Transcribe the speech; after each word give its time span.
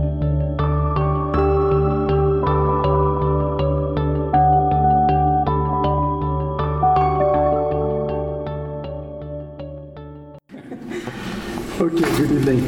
Okay, 11.79 12.17
good 12.17 12.31
evening. 12.31 12.63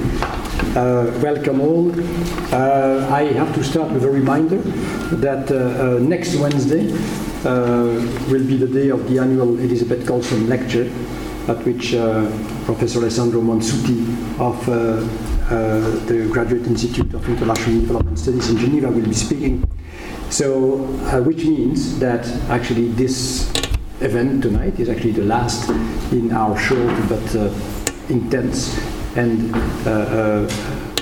Uh, 0.75 1.09
welcome 1.23 1.61
all. 1.61 1.89
Uh, 2.54 3.08
I 3.09 3.23
have 3.34 3.55
to 3.55 3.64
start 3.64 3.90
with 3.91 4.04
a 4.04 4.09
reminder 4.09 4.58
that 5.16 5.50
uh, 5.50 5.55
uh, 5.55 5.98
next 6.00 6.36
Wednesday 6.36 6.91
will 7.43 8.45
be 8.45 8.57
the 8.57 8.67
day 8.67 8.89
of 8.89 9.09
the 9.09 9.20
annual 9.20 9.57
Elizabeth 9.59 10.05
Colson 10.07 10.48
lecture, 10.48 10.91
at 11.48 11.57
which 11.65 11.93
uh, 11.93 12.29
Professor 12.65 12.99
Alessandro 12.99 13.41
Monsutti 13.41 14.05
of 14.39 14.70
uh, 14.70 14.73
uh, 15.53 15.79
the 16.05 16.29
Graduate 16.31 16.67
Institute 16.67 17.13
of 17.13 17.27
International 17.27 17.79
Development 17.81 18.20
Studies 18.20 18.49
in 18.49 18.57
Geneva 18.57 18.89
will 18.89 19.05
be 19.05 19.13
speaking. 19.13 19.67
So, 20.29 20.85
uh, 20.85 21.21
which 21.21 21.43
means 21.43 21.98
that 21.99 22.27
actually 22.49 22.89
this 22.89 23.49
event 24.01 24.43
tonight 24.43 24.79
is 24.79 24.90
actually 24.90 25.12
the 25.12 25.23
last 25.26 25.70
in 26.12 26.31
our 26.31 26.57
short 26.57 26.95
but 27.09 27.35
uh, 27.35 27.51
intense 28.09 28.77
and 29.15 29.53
uh, 29.85 29.90
uh, 29.90 30.49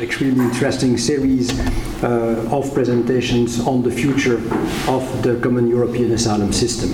extremely 0.02 0.46
interesting 0.46 0.98
series 0.98 1.60
uh, 1.60 1.87
of 2.04 2.74
presentations 2.74 3.60
on 3.66 3.84
the 3.84 3.92
future 3.92 4.38
of 4.88 5.24
the 5.24 5.40
common 5.42 5.68
European 5.68 6.12
asylum 6.12 6.54
system. 6.54 6.94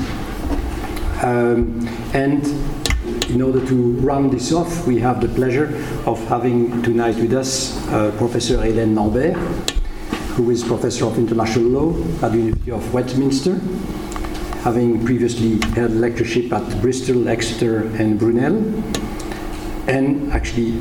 Um, 1.23 1.87
and 2.13 2.45
in 3.29 3.41
order 3.41 3.65
to 3.65 3.93
round 4.01 4.31
this 4.31 4.51
off, 4.51 4.85
we 4.85 4.99
have 4.99 5.21
the 5.21 5.29
pleasure 5.29 5.67
of 6.05 6.19
having 6.27 6.81
tonight 6.83 7.15
with 7.15 7.33
us 7.33 7.77
uh, 7.87 8.13
Professor 8.17 8.57
Hélène 8.57 8.95
Lambert, 8.95 9.35
who 10.35 10.49
is 10.51 10.63
Professor 10.63 11.05
of 11.05 11.17
International 11.17 11.65
Law 11.65 12.03
at 12.21 12.31
the 12.31 12.37
University 12.37 12.71
of 12.71 12.93
Westminster, 12.93 13.55
having 14.63 15.03
previously 15.05 15.59
held 15.73 15.91
lectureship 15.91 16.51
at 16.51 16.81
Bristol, 16.81 17.27
Exeter, 17.27 17.83
and 17.97 18.19
Brunel, 18.19 18.57
and 19.87 20.31
actually 20.31 20.73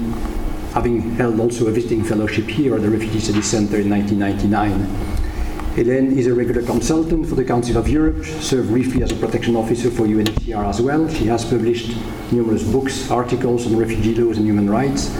having 0.72 1.14
held 1.16 1.38
also 1.38 1.66
a 1.66 1.70
visiting 1.70 2.02
fellowship 2.02 2.46
here 2.46 2.74
at 2.74 2.82
the 2.82 2.88
Refugee 2.88 3.20
Studies 3.20 3.46
Center 3.46 3.78
in 3.78 3.90
1999. 3.90 5.22
Hélène 5.76 6.16
is 6.16 6.26
a 6.26 6.34
regular 6.34 6.62
consultant 6.62 7.26
for 7.26 7.34
the 7.34 7.44
Council 7.44 7.76
of 7.76 7.88
Europe, 7.88 8.24
served 8.24 8.68
briefly 8.68 9.02
as 9.02 9.12
a 9.12 9.16
protection 9.16 9.56
officer 9.56 9.90
for 9.90 10.06
UNHCR 10.06 10.66
as 10.66 10.80
well. 10.80 11.08
She 11.08 11.26
has 11.26 11.44
published 11.44 11.96
numerous 12.30 12.62
books, 12.62 13.10
articles 13.10 13.66
on 13.66 13.76
refugee 13.76 14.14
laws 14.14 14.36
and 14.38 14.46
human 14.46 14.68
rights, 14.68 15.14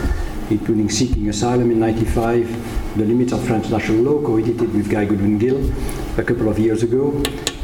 including 0.50 0.91
Seeking 0.91 1.28
Asylum 1.28 1.70
in 1.70 1.80
95, 1.80 2.97
The 2.98 3.05
Limits 3.05 3.33
of 3.33 3.47
Transnational 3.47 4.03
Law, 4.03 4.27
co-edited 4.27 4.75
with 4.75 4.91
Guy 4.91 5.05
Goodwin 5.05 5.39
Gill 5.39 5.70
a 6.19 6.23
couple 6.23 6.48
of 6.48 6.58
years 6.58 6.83
ago, 6.83 7.11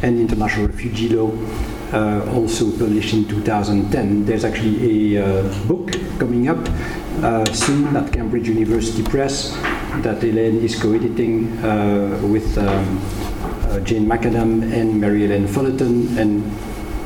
and 0.02 0.18
International 0.18 0.66
Refugee 0.66 1.10
Law, 1.10 1.30
uh, 1.92 2.32
also 2.34 2.70
published 2.70 3.14
in 3.14 3.26
2010. 3.26 4.24
There's 4.24 4.44
actually 4.44 5.16
a 5.16 5.24
uh, 5.24 5.66
book 5.66 5.92
coming 6.18 6.48
up 6.48 6.58
soon 7.52 7.96
at 7.96 8.12
Cambridge 8.12 8.48
University 8.48 9.02
Press 9.02 9.52
that 10.02 10.20
Hélène 10.20 10.62
is 10.62 10.80
co-editing 10.80 11.58
uh, 11.58 12.20
with 12.22 12.56
um, 12.58 13.00
uh, 13.64 13.80
Jane 13.80 14.06
McAdam 14.06 14.62
and 14.72 15.00
Mary 15.00 15.24
Ellen 15.24 15.48
Fullerton, 15.48 16.16
and 16.16 16.44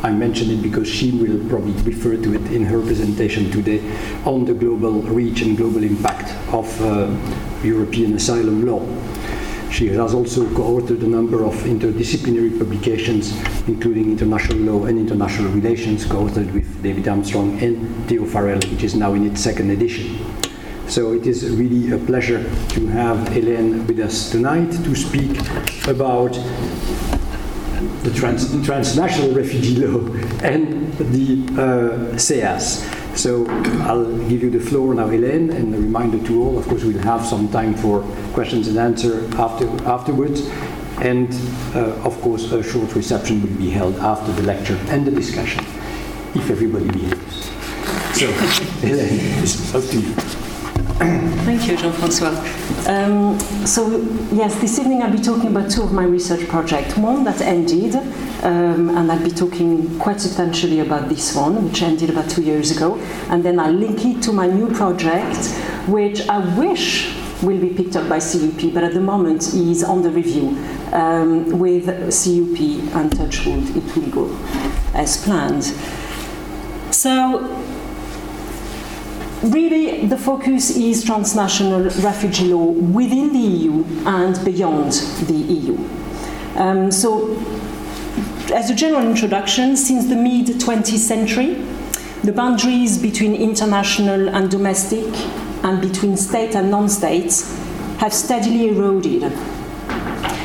I 0.05 0.11
mention 0.11 0.51
it 0.51 0.63
because 0.63 0.89
she 0.89 1.13
will 1.13 1.49
probably 1.49 1.73
refer 1.83 2.17
to 2.17 2.35
it 2.35 2.53
in 2.53 2.65
her 2.65 2.81
presentation 2.83 3.51
today 3.51 3.81
on 4.25 4.45
the 4.45 4.53
global 4.53 5.01
reach 5.03 5.43
and 5.43 5.57
global 5.57 5.83
impact 5.83 6.35
of 6.53 6.69
uh, 6.83 7.09
European 7.63 8.15
asylum 8.15 8.67
law. 8.67 8.81
She 9.73 9.89
has 9.89 10.13
also 10.13 10.45
co-authored 10.55 11.03
a 11.03 11.07
number 11.07 11.45
of 11.47 11.55
interdisciplinary 11.63 12.59
publications, 12.59 13.33
including 13.67 14.11
International 14.11 14.59
Law 14.59 14.85
and 14.85 14.99
International 14.99 15.51
Relations, 15.51 16.05
co-authored 16.05 16.53
with 16.53 16.83
David 16.83 17.09
Armstrong 17.09 17.59
and 17.59 18.07
Theo 18.07 18.27
Farrell, 18.27 18.61
which 18.71 18.83
is 18.83 18.95
now 18.95 19.15
in 19.15 19.27
its 19.27 19.41
second 19.41 19.71
edition. 19.71 20.19
So 20.89 21.15
it 21.15 21.27
is 21.27 21.57
really 21.57 21.91
a 21.91 21.97
pleasure 21.97 22.43
to 22.75 22.87
have 22.89 23.17
Hélène 23.29 23.87
with 23.87 23.99
us 24.01 24.31
tonight 24.31 24.73
to 24.85 24.95
speak 24.95 25.41
about 25.89 26.35
the 28.03 28.13
trans- 28.15 28.53
transnational 28.67 29.35
refugee 29.35 29.77
law 29.87 30.01
and 30.43 30.93
the 30.99 31.47
uh, 31.59 32.19
CEAS. 32.19 33.02
So 33.15 33.47
I'll 33.83 34.19
give 34.29 34.43
you 34.43 34.51
the 34.51 34.61
floor 34.61 34.95
now, 34.95 35.07
Hélène, 35.07 35.55
and 35.55 35.75
a 35.75 35.79
reminder 35.79 36.19
to 36.27 36.43
all, 36.43 36.59
of 36.59 36.67
course, 36.67 36.83
we'll 36.83 36.99
have 36.99 37.25
some 37.25 37.49
time 37.51 37.75
for 37.75 38.01
questions 38.33 38.69
and 38.69 38.79
answer 38.79 39.29
after, 39.37 39.69
afterwards. 39.87 40.49
And 41.01 41.33
uh, 41.75 41.95
of 42.05 42.21
course, 42.21 42.53
a 42.53 42.63
short 42.63 42.95
reception 42.95 43.43
will 43.43 43.59
be 43.59 43.71
held 43.71 43.97
after 43.97 44.33
the 44.33 44.43
lecture 44.43 44.79
and 44.89 45.07
the 45.07 45.11
discussion, 45.11 45.65
if 46.35 46.51
everybody 46.51 46.87
behaves. 46.91 47.45
So, 48.19 48.27
Hélène, 48.83 49.43
it's 49.43 49.75
up 49.75 49.85
to 49.91 50.01
you. 50.01 50.15
Thank 51.45 51.67
you, 51.67 51.77
Jean-François. 51.77 52.37
Um, 52.89 53.39
so, 53.67 54.01
yes, 54.33 54.55
this 54.61 54.79
evening 54.79 55.03
I'll 55.03 55.11
be 55.11 55.19
talking 55.19 55.49
about 55.49 55.71
two 55.71 55.83
of 55.83 55.93
my 55.93 56.05
research 56.05 56.49
projects. 56.49 56.97
One 56.97 57.25
that 57.25 57.41
ended, 57.41 57.95
um, 58.43 58.91
and 58.97 59.11
I'll 59.11 59.23
be 59.23 59.31
talking 59.31 59.99
quite 59.99 60.21
substantially 60.21 60.81
about 60.81 61.09
this 61.09 61.35
one, 61.35 61.65
which 61.65 61.83
ended 61.83 62.11
about 62.11 62.29
two 62.29 62.43
years 62.43 62.77
ago. 62.77 62.97
And 63.31 63.45
then 63.45 63.59
I'll 63.59 63.73
link 63.73 64.05
it 64.05 64.23
to 64.25 64.33
my 64.33 64.47
new 64.47 64.73
project, 64.73 65.47
which 65.89 66.29
I 66.29 66.39
wish 66.59 67.15
will 67.43 67.61
be 67.61 67.71
picked 67.71 67.97
up 67.97 68.09
by 68.09 68.21
CUP, 68.21 68.73
but 68.73 68.85
at 68.85 68.95
the 68.95 69.01
moment 69.01 69.55
is 69.55 69.83
under 69.83 70.11
review 70.11 70.57
um, 70.93 71.59
with 71.59 71.87
CUP 71.87 72.95
and 72.95 73.13
Touchwood. 73.17 73.77
It 73.77 73.97
will 73.97 74.11
go 74.11 74.39
as 74.95 75.23
planned. 75.23 75.65
So, 76.93 77.41
really 79.43 80.07
the 80.07 80.17
focus 80.17 80.77
is 80.77 81.05
transnational 81.05 81.85
refugee 82.03 82.53
law 82.53 82.67
within 82.67 83.33
the 83.33 83.39
EU 83.39 83.85
and 84.07 84.45
beyond 84.45 84.93
the 85.27 85.35
EU. 85.35 85.79
Um, 86.57 86.93
so, 86.93 87.35
as 88.53 88.71
a 88.71 88.75
general 88.75 89.07
introduction, 89.09 89.77
since 89.77 90.07
the 90.07 90.17
mid 90.17 90.47
20th 90.47 90.99
century, 90.99 91.55
the 92.23 92.33
boundaries 92.33 92.99
between 92.99 93.35
international 93.35 94.29
and 94.29 94.51
domestic 94.51 95.07
and 95.65 95.81
between 95.81 96.17
state 96.17 96.55
and 96.55 96.71
non 96.71 96.89
states 96.89 97.57
have 97.99 98.13
steadily 98.13 98.69
eroded. 98.69 99.23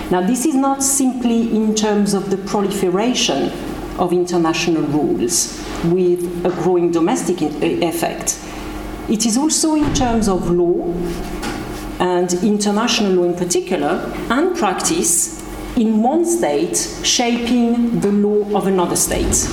Now, 0.09 0.21
this 0.25 0.45
is 0.45 0.55
not 0.55 0.81
simply 0.81 1.55
in 1.55 1.75
terms 1.75 2.13
of 2.13 2.29
the 2.29 2.37
proliferation 2.37 3.51
of 3.99 4.13
international 4.13 4.83
rules 4.83 5.63
with 5.85 6.45
a 6.45 6.49
growing 6.61 6.91
domestic 6.91 7.41
effect 7.41 8.39
it 9.09 9.25
is 9.25 9.37
also 9.37 9.75
in 9.75 9.93
terms 9.93 10.27
of 10.27 10.49
law, 10.49 10.93
and 11.99 12.31
international 12.43 13.13
law 13.13 13.23
in 13.23 13.35
particular, 13.35 14.13
and 14.29 14.55
practice 14.55 15.41
in 15.77 16.01
one 16.01 16.25
state 16.25 16.75
shaping 17.03 17.99
the 17.99 18.11
law 18.11 18.57
of 18.57 18.67
another 18.67 18.95
state. 18.95 19.47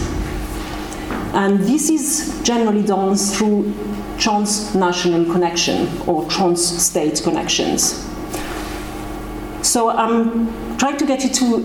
And 1.35 1.61
this 1.61 1.91
is 1.91 2.41
generally 2.43 2.83
done 2.83 3.17
through 3.17 3.75
transnational 4.19 5.31
connection 5.31 5.89
or 6.07 6.29
trans 6.31 6.65
state 6.65 7.21
connections. 7.23 8.09
So 9.63 9.91
I'm 9.91 10.77
trying 10.79 10.97
to 10.99 11.07
get 11.07 11.25
you 11.25 11.31
to 11.31 11.57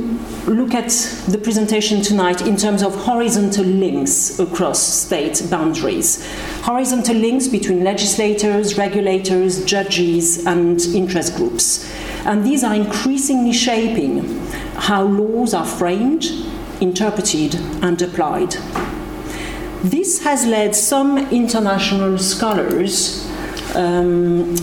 look 0.51 0.73
at 0.73 0.89
the 1.27 1.37
presentation 1.37 2.01
tonight 2.01 2.41
in 2.41 2.57
terms 2.57 2.81
of 2.81 2.95
horizontal 2.95 3.65
links 3.65 4.39
across 4.39 4.81
state 4.81 5.43
boundaries. 5.49 6.25
Horizontal 6.61 7.15
links 7.15 7.47
between 7.47 7.83
legislators, 7.83 8.77
regulators, 8.77 9.63
judges, 9.63 10.45
and 10.45 10.81
interest 10.95 11.35
groups. 11.35 11.87
And 12.25 12.43
these 12.43 12.63
are 12.63 12.73
increasingly 12.73 13.53
shaping 13.53 14.48
how 14.79 15.03
laws 15.03 15.53
are 15.53 15.65
framed, 15.65 16.25
interpreted, 16.81 17.55
and 17.83 18.01
applied. 18.01 18.55
This 19.83 20.23
has 20.23 20.45
led 20.45 20.75
some 20.75 21.17
international 21.31 22.17
scholars 22.17 23.29
um, 23.75 24.55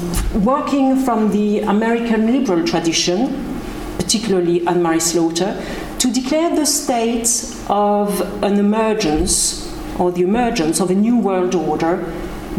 working 0.44 0.96
from 0.96 1.30
the 1.30 1.60
American 1.60 2.26
liberal 2.26 2.66
tradition, 2.66 3.60
particularly 3.98 4.66
Anne-Marie 4.66 5.00
Slaughter, 5.00 5.62
to 5.98 6.12
declare 6.12 6.54
the 6.54 6.66
state 6.66 7.28
of 7.68 8.20
an 8.42 8.58
emergence 8.58 9.74
or 9.98 10.12
the 10.12 10.22
emergence 10.22 10.80
of 10.80 10.90
a 10.90 10.94
new 10.94 11.18
world 11.18 11.54
order 11.54 11.96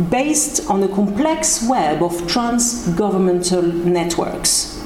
based 0.09 0.69
on 0.69 0.83
a 0.83 0.87
complex 0.87 1.67
web 1.67 2.01
of 2.01 2.27
trans 2.27 2.87
governmental 2.89 3.61
networks. 3.61 4.76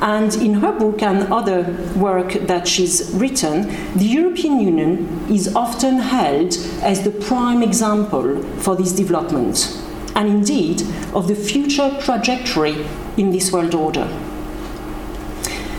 And 0.00 0.32
in 0.36 0.54
her 0.54 0.72
book 0.72 1.02
and 1.02 1.32
other 1.32 1.62
work 1.96 2.34
that 2.46 2.68
she's 2.68 3.10
written, 3.12 3.62
the 3.96 4.04
European 4.04 4.60
Union 4.60 5.26
is 5.28 5.54
often 5.56 5.98
held 5.98 6.56
as 6.82 7.02
the 7.02 7.10
prime 7.10 7.62
example 7.62 8.42
for 8.58 8.76
this 8.76 8.92
development, 8.92 9.76
and 10.14 10.28
indeed 10.28 10.82
of 11.14 11.26
the 11.26 11.34
future 11.34 11.96
trajectory 12.00 12.86
in 13.16 13.32
this 13.32 13.50
world 13.50 13.74
order. 13.74 14.06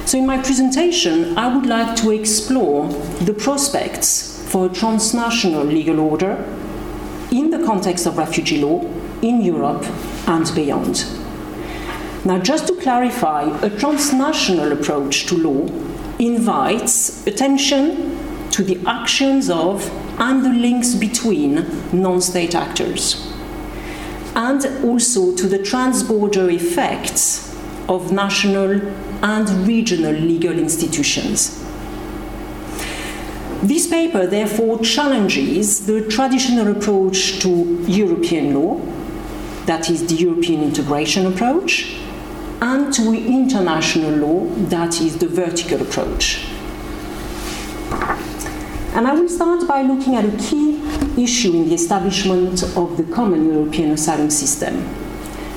So, 0.06 0.18
in 0.18 0.26
my 0.26 0.42
presentation, 0.42 1.38
I 1.38 1.56
would 1.56 1.66
like 1.66 1.96
to 1.98 2.12
explore 2.12 2.90
the 3.22 3.34
prospects 3.34 4.44
for 4.50 4.66
a 4.66 4.70
transnational 4.70 5.64
legal 5.64 6.00
order 6.00 6.44
in 7.32 7.52
the 7.52 7.64
context 7.64 8.08
of 8.08 8.18
refugee 8.18 8.60
law 8.60 8.82
in 9.22 9.42
Europe 9.42 9.86
and 10.28 10.52
beyond. 10.56 11.19
Now, 12.26 12.38
just 12.38 12.68
to 12.68 12.76
clarify, 12.76 13.44
a 13.62 13.70
transnational 13.70 14.74
approach 14.74 15.26
to 15.28 15.36
law 15.38 15.68
invites 16.20 17.26
attention 17.26 18.18
to 18.52 18.64
the 18.64 18.78
actions 18.86 19.50
of 19.50 19.90
and 20.20 20.44
the 20.44 20.50
links 20.50 20.96
between 20.96 21.66
non 21.94 22.20
state 22.20 22.56
actors, 22.56 23.32
and 24.36 24.66
also 24.84 25.34
to 25.36 25.48
the 25.48 25.60
transborder 25.60 26.54
effects 26.54 27.56
of 27.88 28.12
national 28.12 28.82
and 29.24 29.50
regional 29.66 30.12
legal 30.12 30.60
institutions. 30.60 31.64
This 33.62 33.88
paper 33.88 34.28
therefore 34.28 34.80
challenges 34.80 35.86
the 35.86 36.08
traditional 36.08 36.68
approach 36.72 37.40
to 37.40 37.84
European 37.88 38.54
law, 38.54 38.82
that 39.66 39.90
is, 39.90 40.06
the 40.08 40.16
European 40.16 40.64
integration 40.64 41.26
approach, 41.26 41.96
and 42.62 42.94
to 42.94 43.14
international 43.14 44.12
law, 44.12 44.46
that 44.70 45.00
is 45.00 45.18
the 45.18 45.28
vertical 45.28 45.82
approach. 45.82 46.46
And 48.94 49.08
I 49.08 49.14
will 49.14 49.30
start 49.30 49.68
by 49.68 49.82
looking 49.82 50.16
at 50.16 50.26
a 50.26 50.38
key 50.38 50.82
issue 51.22 51.54
in 51.54 51.70
the 51.70 51.76
establishment 51.76 52.64
of 52.76 52.98
the 52.98 53.04
common 53.14 53.46
European 53.46 53.92
asylum 53.92 54.30
system, 54.30 54.76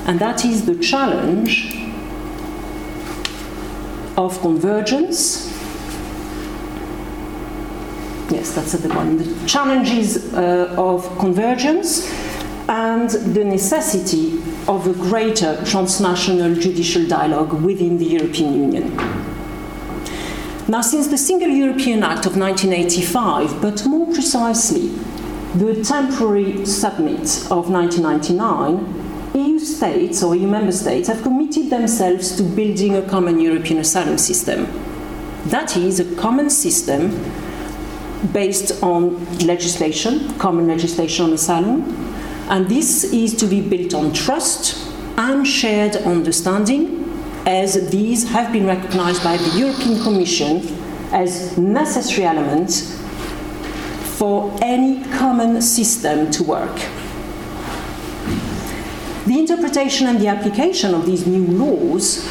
and 0.06 0.19
that 0.20 0.44
is 0.44 0.64
the 0.66 0.76
challenge 0.76 1.75
of 4.16 4.38
convergence. 4.40 5.48
Yes, 8.31 8.55
that's 8.55 8.72
the 8.72 8.88
one. 8.94 9.19
The 9.19 9.46
challenges 9.48 10.32
uh, 10.34 10.75
of 10.78 11.05
convergence 11.19 12.10
and 12.69 13.10
the 13.10 13.44
necessity 13.44 14.40
of 14.68 14.86
a 14.86 14.92
greater 14.92 15.62
transnational 15.64 16.54
judicial 16.54 17.06
dialogue 17.06 17.52
within 17.52 17.98
the 17.98 18.06
European 18.06 18.54
Union. 18.54 18.96
Now, 20.68 20.80
since 20.80 21.08
the 21.08 21.18
Single 21.18 21.48
European 21.48 22.02
Act 22.02 22.24
of 22.24 22.36
1985, 22.36 23.60
but 23.60 23.84
more 23.84 24.06
precisely, 24.12 24.88
the 25.54 25.82
Tampere 25.82 26.66
summit 26.66 27.46
of 27.50 27.68
1999, 27.68 29.34
EU 29.34 29.58
states 29.58 30.22
or 30.22 30.34
EU 30.36 30.46
member 30.46 30.72
states 30.72 31.08
have 31.08 31.22
committed 31.22 31.68
themselves 31.68 32.36
to 32.36 32.42
building 32.42 32.96
a 32.96 33.02
common 33.02 33.40
European 33.40 33.80
asylum 33.80 34.18
system. 34.18 34.66
That 35.46 35.76
is, 35.76 36.00
a 36.00 36.14
common 36.16 36.48
system 36.48 37.10
based 38.32 38.82
on 38.82 39.24
legislation, 39.38 40.38
common 40.38 40.68
legislation 40.68 41.24
on 41.26 41.32
asylum, 41.32 42.11
and 42.48 42.68
this 42.68 43.04
is 43.04 43.34
to 43.36 43.46
be 43.46 43.60
built 43.60 43.94
on 43.94 44.12
trust 44.12 44.90
and 45.16 45.46
shared 45.46 45.96
understanding, 45.96 46.98
as 47.46 47.90
these 47.90 48.28
have 48.30 48.52
been 48.52 48.66
recognized 48.66 49.22
by 49.22 49.36
the 49.36 49.58
European 49.58 50.02
Commission 50.02 50.60
as 51.12 51.56
necessary 51.58 52.26
elements 52.26 52.98
for 54.18 54.56
any 54.62 55.02
common 55.18 55.60
system 55.60 56.30
to 56.30 56.44
work. 56.44 56.76
The 59.26 59.38
interpretation 59.38 60.06
and 60.06 60.20
the 60.20 60.28
application 60.28 60.94
of 60.94 61.06
these 61.06 61.26
new 61.26 61.46
laws 61.46 62.28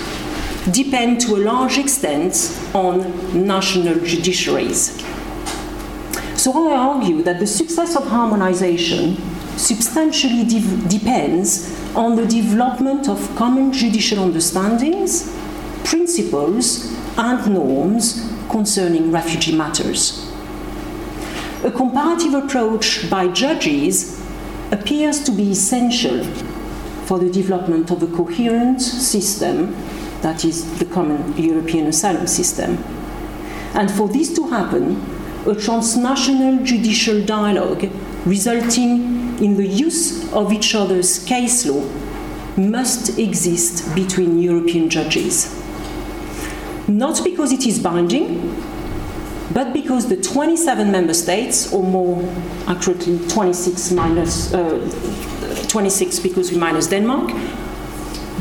depend 0.72 1.22
to 1.22 1.36
a 1.36 1.40
large 1.40 1.78
extent 1.78 2.60
on 2.74 3.00
national 3.48 3.96
judiciaries. 3.96 5.00
So 6.38 6.70
I 6.70 6.76
argue 6.76 7.22
that 7.24 7.40
the 7.40 7.48
success 7.48 7.96
of 7.96 8.08
harmonization 8.08 9.18
substantially 9.58 10.44
de- 10.44 10.88
depends 10.88 11.78
on 11.96 12.16
the 12.16 12.26
development 12.26 13.08
of 13.08 13.36
common 13.36 13.72
judicial 13.72 14.20
understandings, 14.20 15.36
principles, 15.84 16.92
and 17.18 17.54
norms 17.54 18.32
concerning 18.50 19.12
refugee 19.12 19.56
matters. 19.56 20.32
A 21.64 21.72
comparative 21.72 22.34
approach 22.34 23.10
by 23.10 23.28
judges 23.28 24.20
appears 24.72 25.24
to 25.24 25.32
be 25.32 25.52
essential 25.52 26.24
for 27.06 27.20
the 27.20 27.30
development 27.30 27.92
of 27.92 28.02
a 28.02 28.08
coherent 28.08 28.82
system 28.82 29.76
that 30.22 30.46
is 30.46 30.80
the 30.80 30.86
common 30.86 31.36
European 31.38 31.88
asylum 31.88 32.26
system. 32.26 32.78
And 33.74 33.92
for 33.92 34.08
this 34.08 34.34
to 34.36 34.48
happen, 34.48 35.02
a 35.46 35.56
transnational 35.56 36.64
judicial 36.64 37.24
dialogue 37.26 37.90
resulting 38.26 39.21
in 39.42 39.58
the 39.58 39.66
use 39.66 40.32
of 40.34 40.54
each 40.54 40.76
other's 40.76 41.24
case 41.26 41.66
law 41.66 41.84
must 42.56 43.18
exist 43.18 43.94
between 43.96 44.40
European 44.40 44.90
judges. 44.90 45.58
Not 46.88 47.24
because 47.24 47.52
it 47.52 47.66
is 47.66 47.80
binding, 47.80 48.56
but 49.52 49.74
because 49.74 50.08
the 50.08 50.18
27 50.18 50.92
member 50.92 51.14
states, 51.14 51.74
or 51.74 51.84
more 51.84 52.22
accurately 52.68 53.20
26 53.28 53.92
minus, 53.92 54.54
uh, 54.54 55.66
26 55.68 56.20
because 56.20 56.52
we 56.52 56.58
minus 56.58 56.88
Denmark, 56.88 57.32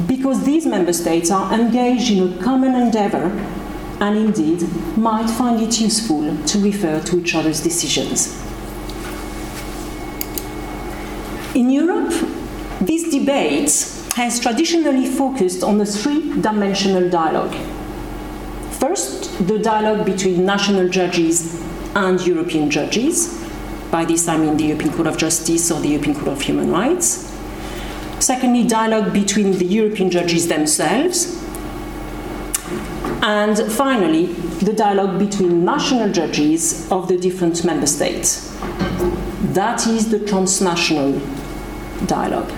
because 0.06 0.44
these 0.44 0.66
member 0.66 0.92
states 0.92 1.30
are 1.30 1.52
engaged 1.52 2.10
in 2.10 2.32
a 2.32 2.42
common 2.42 2.74
endeavor 2.74 3.30
and 4.00 4.16
indeed 4.16 4.62
might 4.96 5.28
find 5.28 5.60
it 5.60 5.80
useful 5.80 6.36
to 6.46 6.58
refer 6.58 7.00
to 7.00 7.20
each 7.20 7.34
other's 7.34 7.60
decisions. 7.60 8.49
In 11.60 11.68
Europe, 11.68 12.14
this 12.80 13.10
debate 13.10 13.70
has 14.16 14.40
traditionally 14.40 15.04
focused 15.04 15.62
on 15.62 15.78
a 15.78 15.84
three 15.84 16.40
dimensional 16.40 17.10
dialogue. 17.10 17.54
First, 18.80 19.46
the 19.46 19.58
dialogue 19.58 20.06
between 20.06 20.46
national 20.46 20.88
judges 20.88 21.60
and 21.94 22.18
European 22.26 22.70
judges. 22.70 23.38
By 23.90 24.06
this 24.06 24.26
I 24.26 24.38
mean 24.38 24.56
the 24.56 24.68
European 24.68 24.94
Court 24.94 25.06
of 25.06 25.18
Justice 25.18 25.70
or 25.70 25.80
the 25.80 25.88
European 25.88 26.14
Court 26.14 26.28
of 26.28 26.40
Human 26.40 26.70
Rights. 26.70 27.30
Secondly, 28.20 28.66
dialogue 28.66 29.12
between 29.12 29.58
the 29.58 29.66
European 29.66 30.10
judges 30.10 30.48
themselves. 30.48 31.44
And 33.20 33.58
finally, 33.70 34.32
the 34.64 34.72
dialogue 34.72 35.18
between 35.18 35.66
national 35.66 36.10
judges 36.10 36.90
of 36.90 37.08
the 37.08 37.18
different 37.18 37.62
member 37.66 37.86
states. 37.86 38.48
That 39.52 39.86
is 39.86 40.10
the 40.10 40.20
transnational 40.20 41.20
dialogue. 42.06 42.50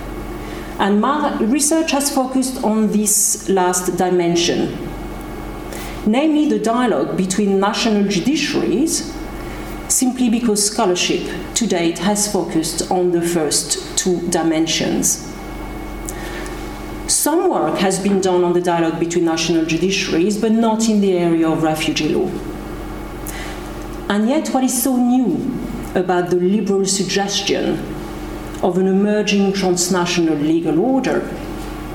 And 0.79 0.99
my 0.99 1.37
research 1.39 1.91
has 1.91 2.13
focused 2.13 2.63
on 2.63 2.91
this 2.91 3.47
last 3.47 3.95
dimension, 3.95 4.77
namely 6.05 6.49
the 6.49 6.59
dialogue 6.59 7.15
between 7.15 7.59
national 7.59 8.03
judiciaries, 8.05 9.11
simply 9.89 10.29
because 10.29 10.65
scholarship 10.65 11.29
to 11.53 11.67
date 11.67 11.99
has 11.99 12.31
focused 12.31 12.89
on 12.91 13.11
the 13.11 13.21
first 13.21 13.97
two 13.97 14.27
dimensions. 14.29 15.29
Some 17.07 17.49
work 17.49 17.77
has 17.77 17.99
been 18.01 18.19
done 18.19 18.43
on 18.43 18.53
the 18.53 18.61
dialogue 18.61 18.99
between 18.99 19.25
national 19.25 19.65
judiciaries, 19.65 20.41
but 20.41 20.51
not 20.51 20.89
in 20.89 20.99
the 20.99 21.17
area 21.17 21.47
of 21.47 21.61
refugee 21.61 22.09
law. 22.09 22.29
And 24.09 24.27
yet, 24.27 24.49
what 24.49 24.63
is 24.63 24.81
so 24.81 24.97
new 24.97 25.35
about 25.95 26.31
the 26.31 26.37
liberal 26.37 26.85
suggestion 26.85 27.92
of 28.63 28.77
an 28.77 28.87
emerging 28.87 29.51
transnational 29.51 30.37
legal 30.37 30.79
order 30.79 31.29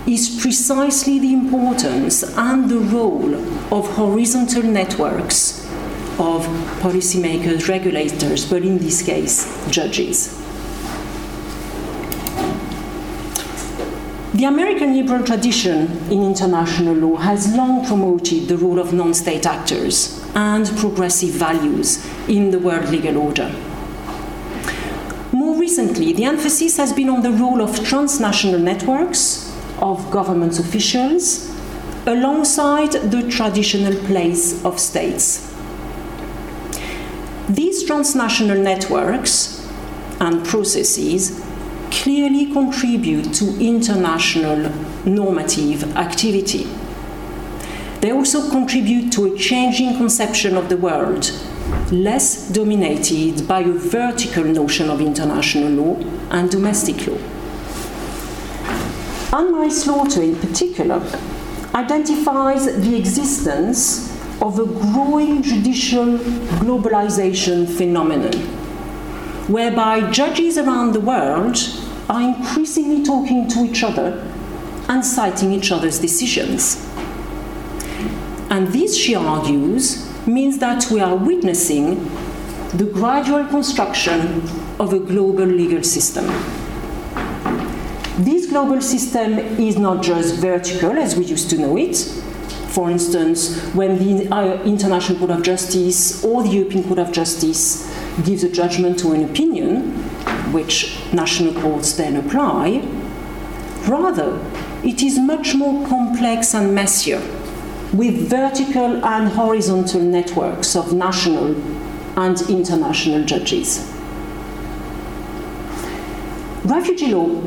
is 0.07 0.39
precisely 0.41 1.19
the 1.19 1.33
importance 1.33 2.23
and 2.37 2.71
the 2.71 2.79
role 2.79 3.35
of 3.73 3.89
horizontal 3.97 4.63
networks 4.63 5.65
of 6.19 6.45
policymakers, 6.83 7.69
regulators, 7.69 8.45
but 8.49 8.63
in 8.63 8.79
this 8.79 9.03
case, 9.03 9.47
judges. 9.71 10.37
The 14.35 14.45
American 14.45 14.95
liberal 14.95 15.25
tradition 15.25 15.89
in 16.11 16.23
international 16.23 16.95
law 16.95 17.17
has 17.17 17.55
long 17.57 17.85
promoted 17.87 18.47
the 18.47 18.59
role 18.59 18.79
of 18.79 18.93
non 18.93 19.15
state 19.15 19.47
actors 19.47 20.23
and 20.35 20.67
progressive 20.77 21.31
values 21.31 22.07
in 22.29 22.51
the 22.51 22.59
world 22.59 22.89
legal 22.91 23.17
order 23.17 23.53
recently, 25.47 26.13
the 26.13 26.25
emphasis 26.25 26.77
has 26.79 26.93
been 26.93 27.09
on 27.09 27.23
the 27.23 27.31
role 27.31 27.61
of 27.61 27.85
transnational 27.85 28.59
networks 28.59 29.55
of 29.79 30.11
government 30.11 30.59
officials 30.59 31.49
alongside 32.07 32.93
the 32.93 33.29
traditional 33.31 33.95
place 34.07 34.65
of 34.65 34.81
states. 34.81 35.55
These 37.49 37.85
transnational 37.85 38.59
networks 38.59 39.71
and 40.21 40.45
processes 40.45 41.45
clearly 41.91 42.53
contribute 42.53 43.33
to 43.35 43.59
international 43.61 44.73
normative 45.05 45.97
activity. 45.97 46.65
They 48.01 48.13
also 48.13 48.51
contribute 48.51 49.13
to 49.13 49.35
a 49.35 49.39
changing 49.39 49.97
conception 49.97 50.57
of 50.57 50.69
the 50.69 50.77
world, 50.77 51.31
less 51.93 52.51
dominated 52.51 53.47
by 53.47 53.61
a 53.61 53.73
vertical 53.73 54.45
notion 54.45 54.91
of 54.91 55.01
international 55.01 55.71
law 55.71 55.97
and 56.31 56.51
domestic 56.51 57.07
law. 57.07 57.19
Anne-Marie 59.31 59.71
Slaughter, 59.71 60.23
in 60.23 60.37
particular, 60.37 61.03
identifies 61.75 62.65
the 62.65 62.97
existence 62.97 64.11
of 64.41 64.59
a 64.59 64.65
growing 64.65 65.43
judicial 65.43 66.19
globalization 66.61 67.69
phenomenon, 67.69 68.33
whereby 69.49 70.11
judges 70.11 70.57
around 70.57 70.93
the 70.93 71.01
world 71.01 71.59
are 72.09 72.23
increasingly 72.23 73.05
talking 73.05 73.47
to 73.49 73.65
each 73.65 73.83
other 73.83 74.25
and 74.89 75.05
citing 75.05 75.53
each 75.53 75.71
other's 75.71 75.99
decisions. 75.99 76.87
And 78.51 78.69
this, 78.69 78.97
she 78.97 79.15
argues, 79.15 80.08
means 80.29 80.59
that 80.59 80.91
we 80.91 81.01
are 81.01 81.17
witnessing 81.17 82.05
the 82.75 82.85
gradual 82.85 83.45
construction 83.47 84.43
of 84.79 84.93
a 84.93 84.99
global 84.99 85.47
legal 85.47 85.83
system. 85.83 86.27
This 88.19 88.47
global 88.47 88.81
system 88.83 89.39
is 89.39 89.79
not 89.79 90.03
just 90.03 90.37
vertical 90.37 90.93
as 90.93 91.17
we 91.17 91.25
used 91.25 91.49
to 91.51 91.59
know 91.59 91.79
it. 91.79 91.97
For 92.69 92.91
instance, 92.91 93.59
when 93.75 93.99
the 93.99 94.63
International 94.65 95.19
Court 95.19 95.31
of 95.31 95.43
Justice 95.43 96.23
or 96.23 96.43
the 96.43 96.51
European 96.51 96.85
Court 96.85 96.99
of 96.99 97.13
Justice 97.13 97.91
gives 98.25 98.45
a 98.45 98.53
judgment 98.53 99.05
or 99.05 99.15
an 99.15 99.25
opinion, 99.25 99.93
which 100.53 100.99
national 101.13 101.59
courts 101.61 101.95
then 101.95 102.17
apply, 102.17 102.87
rather, 103.89 104.39
it 104.85 105.03
is 105.03 105.19
much 105.19 105.55
more 105.55 105.87
complex 105.89 106.55
and 106.55 106.75
messier 106.75 107.21
with 107.93 108.29
vertical 108.29 109.05
and 109.05 109.29
horizontal 109.29 110.01
networks 110.01 110.77
of 110.77 110.93
national 110.93 111.57
and 112.19 112.41
international 112.51 113.25
judges. 113.25 113.91
Refugee 116.65 117.15
law 117.15 117.43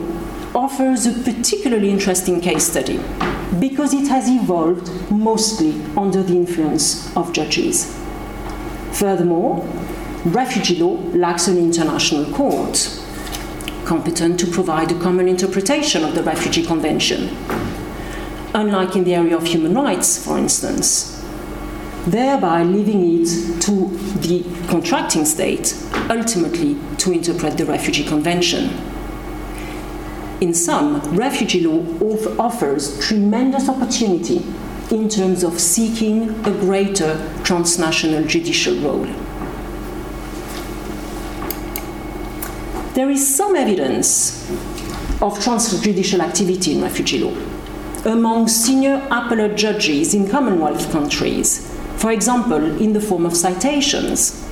offers 0.55 1.05
a 1.05 1.13
particularly 1.23 1.91
interesting 1.91 2.41
case 2.41 2.67
study 2.67 2.99
because 3.59 3.93
it 3.93 4.07
has 4.07 4.27
evolved 4.27 4.89
mostly 5.11 5.79
under 5.95 6.23
the 6.23 6.33
influence 6.33 7.15
of 7.15 7.31
judges. 7.31 7.95
Furthermore, 8.93 9.63
refugee 10.25 10.79
law 10.79 10.93
lacks 11.13 11.47
an 11.47 11.57
international 11.57 12.25
court 12.33 12.97
competent 13.85 14.39
to 14.39 14.47
provide 14.47 14.91
a 14.91 14.99
common 14.99 15.27
interpretation 15.27 16.03
of 16.03 16.15
the 16.15 16.23
Refugee 16.23 16.65
Convention 16.65 17.29
unlike 18.53 18.95
in 18.95 19.03
the 19.03 19.15
area 19.15 19.35
of 19.35 19.45
human 19.45 19.73
rights, 19.73 20.23
for 20.23 20.37
instance, 20.37 21.23
thereby 22.05 22.63
leaving 22.63 23.21
it 23.21 23.61
to 23.61 23.87
the 24.19 24.43
contracting 24.67 25.25
state 25.25 25.75
ultimately 26.09 26.75
to 26.97 27.11
interpret 27.11 27.57
the 27.57 27.65
Refugee 27.65 28.03
Convention. 28.03 28.69
In 30.41 30.53
sum, 30.53 30.99
refugee 31.15 31.61
law 31.61 31.83
offers 32.39 32.99
tremendous 32.99 33.69
opportunity 33.69 34.43
in 34.89 35.07
terms 35.07 35.43
of 35.43 35.59
seeking 35.59 36.29
a 36.45 36.51
greater 36.51 37.31
transnational 37.43 38.23
judicial 38.25 38.75
role. 38.77 39.05
There 42.93 43.09
is 43.09 43.35
some 43.35 43.55
evidence 43.55 44.49
of 45.21 45.37
transjudicial 45.37 46.19
activity 46.19 46.73
in 46.75 46.81
refugee 46.81 47.23
law 47.23 47.35
among 48.05 48.47
senior 48.47 48.95
appellate 49.11 49.55
judges 49.55 50.13
in 50.13 50.29
Commonwealth 50.29 50.91
countries, 50.91 51.69
for 51.97 52.11
example, 52.11 52.81
in 52.81 52.93
the 52.93 53.01
form 53.01 53.25
of 53.25 53.35
citations. 53.35 54.47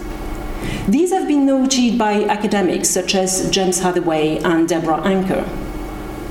These 0.87 1.11
have 1.11 1.27
been 1.27 1.45
noted 1.45 1.97
by 1.97 2.23
academics 2.25 2.89
such 2.89 3.15
as 3.15 3.49
James 3.49 3.79
Hathaway 3.79 4.37
and 4.39 4.67
Deborah 4.67 5.01
Anker. 5.01 5.43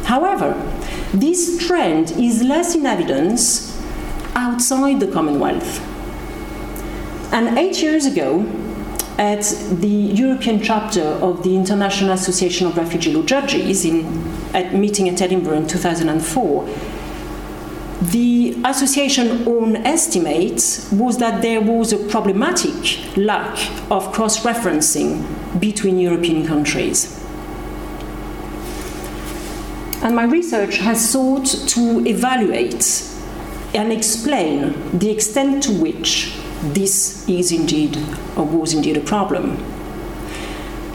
However, 0.04 0.54
this 1.12 1.66
trend 1.66 2.12
is 2.12 2.42
less 2.42 2.74
in 2.74 2.86
evidence 2.86 3.76
outside 4.34 5.00
the 5.00 5.08
Commonwealth. 5.08 5.80
And 7.32 7.58
eight 7.58 7.82
years 7.82 8.06
ago, 8.06 8.46
at 9.18 9.42
the 9.70 9.88
European 9.88 10.62
chapter 10.62 11.02
of 11.02 11.42
the 11.42 11.56
International 11.56 12.12
Association 12.12 12.68
of 12.68 12.76
Refugee 12.76 13.12
Law 13.12 13.22
Judges, 13.22 13.84
in, 13.84 14.06
at 14.54 14.74
meeting 14.74 15.08
at 15.08 15.20
Edinburgh 15.20 15.56
in 15.56 15.66
2004, 15.66 16.68
the 18.00 18.56
association 18.64 19.48
own 19.48 19.76
estimate 19.78 20.86
was 20.92 21.18
that 21.18 21.42
there 21.42 21.60
was 21.60 21.92
a 21.92 21.98
problematic 22.08 23.16
lack 23.16 23.58
of 23.90 24.12
cross 24.12 24.44
referencing 24.44 25.24
between 25.58 25.98
European 25.98 26.46
countries. 26.46 27.18
And 30.00 30.14
my 30.14 30.24
research 30.24 30.76
has 30.78 31.10
sought 31.10 31.46
to 31.46 32.06
evaluate 32.06 33.02
and 33.74 33.92
explain 33.92 34.96
the 34.96 35.10
extent 35.10 35.64
to 35.64 35.72
which 35.72 36.32
this 36.62 37.28
is 37.28 37.50
indeed 37.50 37.98
or 38.36 38.44
was 38.44 38.74
indeed 38.74 38.96
a 38.96 39.00
problem. 39.00 39.56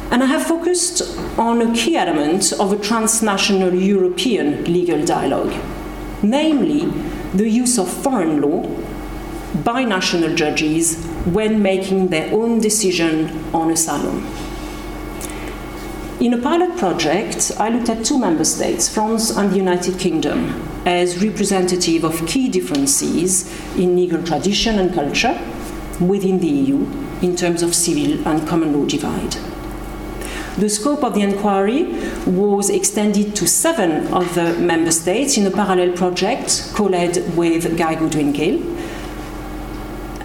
And 0.10 0.24
I 0.24 0.27
have 0.27 0.43
focused 0.43 1.01
on 1.38 1.62
a 1.62 1.74
key 1.74 1.98
element 1.98 2.53
of 2.53 2.72
a 2.72 2.77
transnational 2.77 3.74
European 3.74 4.63
legal 4.72 5.03
dialogue 5.03 5.53
namely 6.24 6.86
the 7.34 7.50
use 7.50 7.77
of 7.77 7.88
foreign 7.88 8.42
law 8.42 8.63
by 9.63 9.84
national 9.84 10.34
judges 10.36 11.03
when 11.25 11.62
making 11.62 12.08
their 12.08 12.34
own 12.34 12.60
decision 12.60 13.30
on 13.53 13.70
asylum. 13.70 14.25
In 16.20 16.34
a 16.34 16.38
pilot 16.38 16.77
project, 16.77 17.51
I 17.60 17.70
looked 17.70 17.89
at 17.89 18.06
two 18.06 18.18
member 18.18 18.46
states, 18.46 18.88
France 18.88 19.30
and 19.30 19.51
the 19.51 19.58
United 19.58 20.00
Kingdom, 20.00 20.70
as 20.86 21.22
representative 21.22 22.03
of 22.03 22.25
key 22.25 22.50
differences 22.50 23.51
in 23.77 23.96
legal 23.96 24.24
tradition 24.24 24.80
and 24.80 24.94
culture 24.94 25.38
within 26.00 26.39
the 26.39 26.48
EU 26.48 26.86
in 27.22 27.36
terms 27.36 27.62
of 27.62 27.75
civil 27.75 28.25
and 28.27 28.48
common 28.48 28.74
law 28.74 28.86
divide. 28.86 29.52
The 30.57 30.69
scope 30.69 31.03
of 31.03 31.15
the 31.15 31.22
inquiry 31.22 31.86
was 32.27 32.69
extended 32.69 33.36
to 33.38 33.48
seven 33.48 34.13
other 34.13 34.55
member 34.60 34.91
states 34.91 35.36
in 35.36 35.48
a 35.48 35.51
parallel 35.51 35.93
project 35.98 36.72
co-led 36.75 37.36
with 37.36 37.75
Guy 37.75 37.95
Goodwin 37.95 38.33
Gill. 38.33 38.62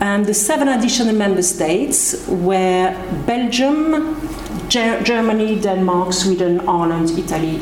And 0.00 0.26
the 0.26 0.34
seven 0.34 0.68
additional 0.68 1.14
member 1.14 1.42
states 1.42 2.26
were 2.28 2.94
Belgium, 3.26 4.20
Ger- 4.68 5.02
Germany, 5.02 5.58
Denmark, 5.60 6.12
Sweden, 6.12 6.60
Ireland, 6.68 7.10
Italy, 7.18 7.56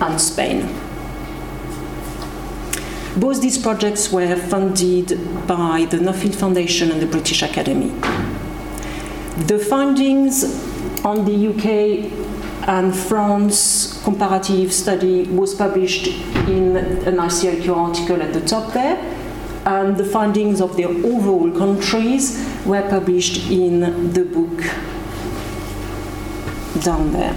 and 0.00 0.20
Spain. 0.20 0.68
Both 3.16 3.40
these 3.40 3.58
projects 3.58 4.12
were 4.12 4.36
funded 4.36 5.08
by 5.46 5.86
the 5.88 5.98
Nuffield 5.98 6.34
Foundation 6.34 6.90
and 6.90 7.00
the 7.00 7.06
British 7.06 7.42
Academy. 7.42 7.90
The 9.46 9.58
findings 9.58 10.67
on 11.04 11.24
the 11.24 11.48
UK 11.48 12.68
and 12.68 12.94
France 12.94 14.02
comparative 14.04 14.72
study 14.72 15.24
was 15.24 15.54
published 15.54 16.06
in 16.48 16.76
an 16.76 17.16
ICLQ 17.16 17.74
article 17.74 18.22
at 18.22 18.32
the 18.32 18.40
top 18.40 18.72
there. 18.72 18.96
And 19.64 19.96
the 19.96 20.04
findings 20.04 20.60
of 20.60 20.76
the 20.76 20.86
overall 20.86 21.50
countries 21.50 22.46
were 22.64 22.88
published 22.88 23.50
in 23.50 24.12
the 24.12 24.24
book 24.24 24.62
down 26.82 27.12
there, 27.12 27.34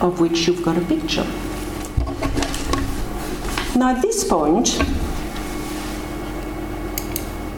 of 0.00 0.20
which 0.20 0.46
you've 0.46 0.64
got 0.64 0.76
a 0.76 0.80
picture. 0.80 1.26
Now, 3.76 3.90
at 3.96 4.02
this 4.02 4.24
point, 4.24 4.78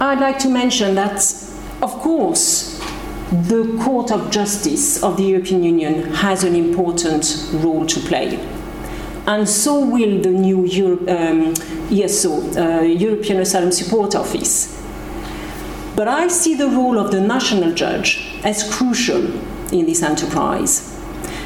I'd 0.00 0.20
like 0.20 0.38
to 0.40 0.48
mention 0.48 0.94
that, 0.96 1.16
of 1.82 1.92
course, 2.00 2.75
the 3.32 3.76
Court 3.82 4.12
of 4.12 4.30
Justice 4.30 5.02
of 5.02 5.16
the 5.16 5.24
European 5.24 5.64
Union 5.64 6.14
has 6.14 6.44
an 6.44 6.54
important 6.54 7.50
role 7.54 7.84
to 7.84 7.98
play. 8.00 8.38
And 9.26 9.48
so 9.48 9.84
will 9.84 10.22
the 10.22 10.30
new 10.30 10.64
Euro- 10.64 11.08
um, 11.08 11.54
ESO, 11.90 12.30
uh, 12.56 12.82
European 12.82 13.40
Asylum 13.40 13.72
Support 13.72 14.14
Office. 14.14 14.80
But 15.96 16.06
I 16.06 16.28
see 16.28 16.54
the 16.54 16.68
role 16.68 16.98
of 16.98 17.10
the 17.10 17.20
national 17.20 17.74
judge 17.74 18.38
as 18.44 18.72
crucial 18.72 19.24
in 19.72 19.86
this 19.86 20.02
enterprise. 20.02 20.96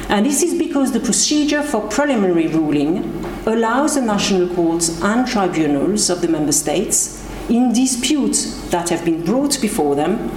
And 0.07 0.25
this 0.25 0.43
is 0.43 0.53
because 0.59 0.91
the 0.91 0.99
procedure 0.99 1.63
for 1.63 1.81
preliminary 1.87 2.45
ruling 2.47 3.25
allows 3.47 3.95
the 3.95 4.01
national 4.01 4.53
courts 4.53 5.01
and 5.01 5.27
tribunals 5.27 6.11
of 6.11 6.21
the 6.21 6.27
member 6.27 6.51
states 6.51 7.25
in 7.49 7.73
disputes 7.73 8.69
that 8.69 8.89
have 8.89 9.03
been 9.03 9.25
brought 9.25 9.59
before 9.59 9.95
them 9.95 10.29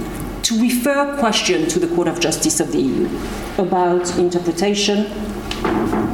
to 0.45 0.61
refer 0.61 1.17
question 1.17 1.67
to 1.67 1.79
the 1.79 1.87
Court 1.95 2.07
of 2.07 2.19
Justice 2.19 2.59
of 2.59 2.71
the 2.71 2.79
EU 2.79 3.09
about 3.57 4.15
interpretation 4.19 5.07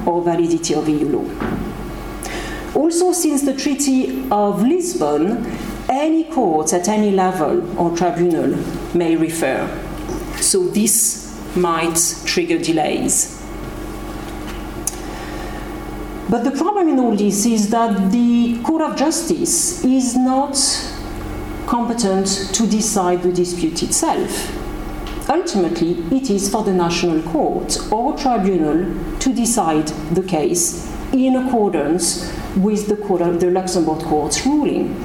or 0.08 0.22
validity 0.22 0.74
of 0.74 0.88
EU 0.88 1.06
law. 1.10 1.62
Also, 2.74 3.12
since 3.12 3.42
the 3.42 3.54
Treaty 3.54 4.26
of 4.32 4.62
Lisbon, 4.62 5.46
any 5.90 6.24
court 6.24 6.72
at 6.72 6.88
any 6.88 7.12
level 7.12 7.78
or 7.78 7.94
tribunal 7.98 8.56
may 8.96 9.18
refer. 9.18 9.68
So, 10.40 10.68
this 10.70 11.38
might 11.58 12.00
trigger 12.26 12.58
delays. 12.58 13.38
But 16.30 16.46
the 16.46 16.52
problem 16.52 16.88
in 16.88 17.00
all 17.00 17.18
this 17.18 17.46
is 17.46 17.70
that 17.72 18.14
the 18.14 18.62
Court 18.64 18.82
of 18.82 18.96
Justice 18.96 19.84
is 19.84 20.16
not 20.16 20.56
competent 21.72 22.28
to 22.54 22.68
decide 22.68 23.24
the 23.24 23.32
dispute 23.32 23.82
itself. 23.82 24.30
Ultimately, 25.30 25.92
it 26.12 26.30
is 26.30 26.50
for 26.50 26.66
the 26.66 26.74
national 26.74 27.22
court 27.32 27.78
or 27.94 28.18
tribunal 28.18 28.94
to 29.20 29.34
decide 29.34 29.88
the 30.14 30.22
case 30.22 30.92
in 31.14 31.38
accordance 31.38 32.30
with 32.58 32.90
the, 32.90 32.98
court 32.98 33.40
the 33.40 33.50
Luxembourg 33.50 34.04
Court's 34.04 34.46
ruling. 34.46 35.02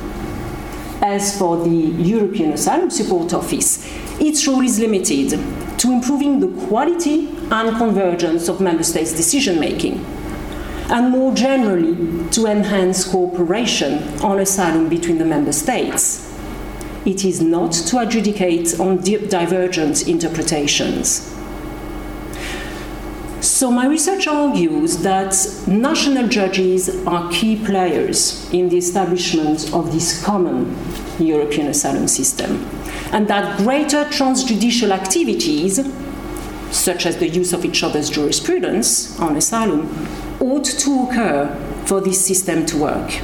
As 1.00 1.38
for 1.38 1.56
the 1.62 1.70
European 1.70 2.50
Asylum 2.54 2.90
Support 2.90 3.32
Office, 3.32 3.86
its 4.18 4.44
role 4.48 4.62
is 4.62 4.80
limited 4.80 5.30
to 5.78 5.92
improving 5.92 6.40
the 6.40 6.66
quality 6.66 7.28
and 7.52 7.76
convergence 7.76 8.48
of 8.48 8.60
member 8.60 8.82
states' 8.82 9.12
decision 9.12 9.60
making, 9.60 10.04
and 10.90 11.12
more 11.12 11.32
generally 11.32 11.94
to 12.30 12.46
enhance 12.46 13.04
cooperation 13.04 14.02
on 14.18 14.40
asylum 14.40 14.88
between 14.88 15.18
the 15.18 15.24
member 15.24 15.52
states. 15.52 16.32
It 17.06 17.24
is 17.24 17.40
not 17.40 17.70
to 17.72 18.00
adjudicate 18.00 18.80
on 18.80 18.96
divergent 18.96 20.08
interpretations. 20.08 21.32
So, 23.40 23.70
my 23.70 23.86
research 23.86 24.26
argues 24.26 24.98
that 24.98 25.36
national 25.68 26.26
judges 26.26 27.06
are 27.06 27.30
key 27.30 27.64
players 27.64 28.52
in 28.52 28.70
the 28.70 28.78
establishment 28.78 29.72
of 29.72 29.92
this 29.92 30.20
common 30.24 30.76
European 31.20 31.68
asylum 31.68 32.08
system, 32.08 32.68
and 33.12 33.28
that 33.28 33.56
greater 33.58 34.04
transjudicial 34.06 34.90
activities, 34.90 35.80
such 36.72 37.06
as 37.06 37.18
the 37.18 37.28
use 37.28 37.52
of 37.52 37.64
each 37.64 37.84
other's 37.84 38.10
jurisprudence 38.10 39.16
on 39.20 39.36
asylum, 39.36 40.08
ought 40.40 40.64
to 40.64 41.04
occur 41.04 41.54
for 41.84 42.00
this 42.00 42.26
system 42.26 42.66
to 42.66 42.76
work. 42.76 43.22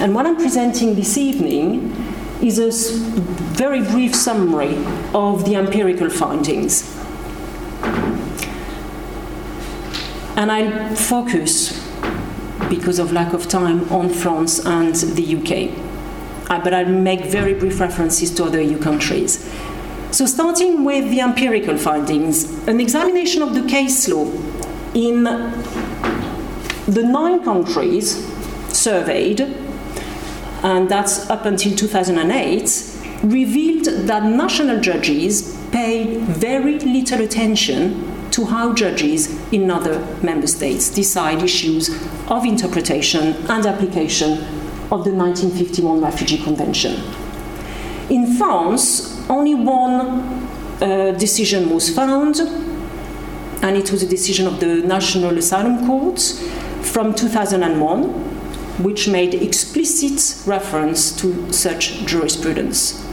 And 0.00 0.14
what 0.14 0.26
I'm 0.26 0.36
presenting 0.36 0.96
this 0.96 1.16
evening 1.16 2.17
is 2.42 2.58
a 2.58 2.98
very 3.54 3.82
brief 3.82 4.14
summary 4.14 4.76
of 5.14 5.44
the 5.44 5.56
empirical 5.56 6.08
findings 6.08 6.98
And 10.38 10.52
I'll 10.52 10.94
focus, 10.94 11.84
because 12.68 13.00
of 13.00 13.10
lack 13.10 13.32
of 13.32 13.48
time, 13.48 13.92
on 13.92 14.08
France 14.08 14.64
and 14.64 14.94
the 14.94 15.34
UK. 15.34 16.48
Uh, 16.48 16.62
but 16.62 16.72
I'll 16.72 16.86
make 16.86 17.24
very 17.24 17.54
brief 17.54 17.80
references 17.80 18.32
to 18.36 18.44
other 18.44 18.60
EU 18.60 18.78
countries. 18.78 19.52
So, 20.12 20.26
starting 20.26 20.84
with 20.84 21.10
the 21.10 21.22
empirical 21.22 21.76
findings, 21.76 22.68
an 22.68 22.80
examination 22.80 23.42
of 23.42 23.52
the 23.52 23.68
case 23.68 24.06
law 24.06 24.30
in 24.94 25.24
the 25.24 27.02
nine 27.02 27.42
countries 27.42 28.24
surveyed, 28.72 29.40
and 30.62 30.88
that's 30.88 31.28
up 31.30 31.44
until 31.44 31.76
2008, 31.76 32.96
revealed 33.22 33.84
that 34.06 34.24
national 34.24 34.80
judges 34.80 35.56
paid 35.70 36.20
very 36.20 36.78
little 36.78 37.20
attention 37.20 38.30
to 38.30 38.44
how 38.44 38.72
judges 38.72 39.36
in 39.52 39.70
other 39.70 39.98
member 40.22 40.46
states 40.46 40.90
decide 40.90 41.42
issues 41.42 41.90
of 42.28 42.44
interpretation 42.44 43.34
and 43.48 43.66
application 43.66 44.32
of 44.90 45.04
the 45.04 45.12
1951 45.12 46.00
Refugee 46.00 46.38
Convention. 46.38 47.02
In 48.08 48.36
France, 48.36 49.18
only 49.28 49.54
one 49.54 50.00
uh, 50.80 51.12
decision 51.18 51.70
was 51.70 51.94
found, 51.94 52.38
and 53.62 53.76
it 53.76 53.90
was 53.90 54.02
a 54.02 54.08
decision 54.08 54.46
of 54.46 54.60
the 54.60 54.76
National 54.76 55.36
Asylum 55.36 55.86
Court 55.86 56.20
from 56.82 57.14
2001, 57.14 58.37
which 58.78 59.08
made 59.08 59.34
explicit 59.34 60.46
reference 60.46 61.14
to 61.16 61.52
such 61.52 62.04
jurisprudence. 62.06 63.04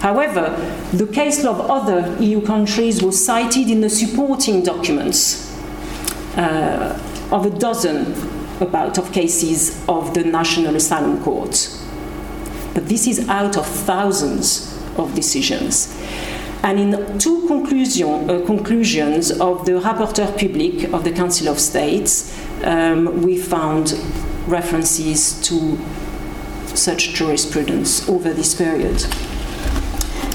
However, 0.00 0.50
the 0.92 1.06
case 1.06 1.42
law 1.42 1.52
of 1.52 1.70
other 1.70 2.16
EU 2.22 2.42
countries 2.42 3.02
was 3.02 3.24
cited 3.24 3.70
in 3.70 3.80
the 3.80 3.88
supporting 3.88 4.62
documents 4.62 5.50
uh, 6.36 7.00
of 7.30 7.46
a 7.46 7.50
dozen 7.50 8.14
about 8.60 8.98
of 8.98 9.12
cases 9.12 9.82
of 9.88 10.14
the 10.14 10.22
National 10.24 10.76
Asylum 10.76 11.22
Court. 11.22 11.68
But 12.74 12.88
this 12.88 13.06
is 13.06 13.28
out 13.28 13.56
of 13.56 13.66
thousands 13.66 14.78
of 14.96 15.14
decisions. 15.14 15.96
And 16.62 16.78
in 16.80 17.18
two 17.18 17.46
conclusion, 17.46 18.30
uh, 18.30 18.44
conclusions 18.46 19.30
of 19.30 19.66
the 19.66 19.72
Rapporteur 19.72 20.30
Public 20.38 20.92
of 20.92 21.04
the 21.04 21.12
Council 21.12 21.48
of 21.48 21.60
States, 21.60 22.34
um, 22.62 23.22
we 23.22 23.38
found 23.38 23.94
references 24.46 25.40
to 25.42 25.78
such 26.76 27.14
jurisprudence 27.14 28.08
over 28.08 28.32
this 28.32 28.54
period. 28.54 29.04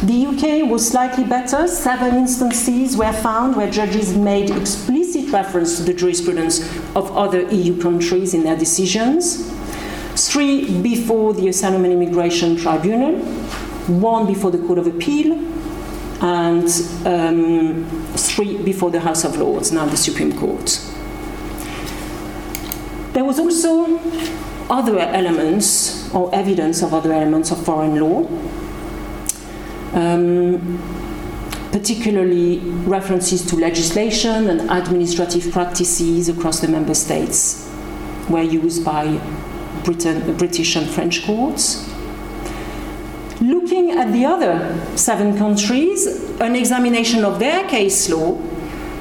The 0.04 0.28
UK 0.28 0.70
was 0.70 0.88
slightly 0.88 1.26
better. 1.26 1.68
Seven 1.68 2.16
instances 2.16 2.96
were 2.96 3.12
found 3.12 3.58
where 3.58 3.70
judges 3.70 4.16
made 4.16 4.50
explicit 4.50 5.30
reference 5.30 5.78
to 5.78 5.84
the 5.84 5.94
jurisprudence 5.94 6.62
of 6.96 7.16
other 7.18 7.42
EU 7.54 7.82
countries 7.82 8.34
in 8.34 8.44
their 8.44 8.56
decisions. 8.56 9.52
Three 10.16 10.82
before 10.82 11.34
the 11.34 11.50
Asylum 11.50 11.84
and 11.84 11.94
Immigration 11.94 12.56
Tribunal, 12.56 13.18
one 13.88 14.26
before 14.26 14.52
the 14.52 14.58
Court 14.60 14.80
of 14.80 14.88
Appeal, 14.88 15.34
and 16.22 16.68
um, 17.06 17.86
three 18.16 18.58
before 18.58 18.92
the 18.92 19.02
House 19.02 19.26
of 19.26 19.38
Lords, 19.38 19.72
now 19.74 19.86
the 19.86 19.98
Supreme 19.98 20.38
Court. 20.38 20.89
There 23.20 23.26
was 23.26 23.38
also 23.38 24.00
other 24.70 24.98
elements 24.98 26.10
or 26.14 26.34
evidence 26.34 26.82
of 26.82 26.94
other 26.94 27.12
elements 27.12 27.52
of 27.52 27.66
foreign 27.66 28.00
law 28.00 28.26
um, 29.92 30.80
particularly 31.74 32.60
references 32.88 33.46
to 33.48 33.58
legislation 33.58 34.50
and 34.50 34.72
administrative 34.72 35.52
practices 35.52 36.30
across 36.30 36.62
the 36.62 36.70
member 36.70 36.94
states 36.94 37.70
were 38.30 38.42
used 38.42 38.86
by 38.86 39.20
Britain, 39.84 40.38
British 40.38 40.78
and 40.78 40.90
French 40.90 41.26
courts. 41.26 41.94
Looking 43.42 43.92
at 43.92 44.14
the 44.14 44.24
other 44.24 44.80
seven 44.96 45.38
countries, 45.38 46.08
an 46.40 46.56
examination 46.56 47.26
of 47.26 47.38
their 47.40 47.68
case 47.68 48.10
law 48.10 48.40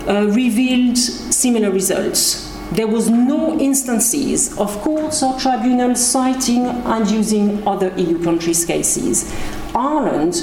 uh, 0.08 0.26
revealed 0.26 0.98
similar 0.98 1.70
results. 1.70 2.47
There 2.72 2.86
was 2.86 3.08
no 3.08 3.58
instances 3.58 4.56
of 4.58 4.70
courts 4.82 5.22
or 5.22 5.38
tribunals 5.38 6.04
citing 6.04 6.66
and 6.66 7.10
using 7.10 7.66
other 7.66 7.92
EU 7.96 8.22
countries' 8.22 8.64
cases. 8.64 9.34
Ireland 9.74 10.42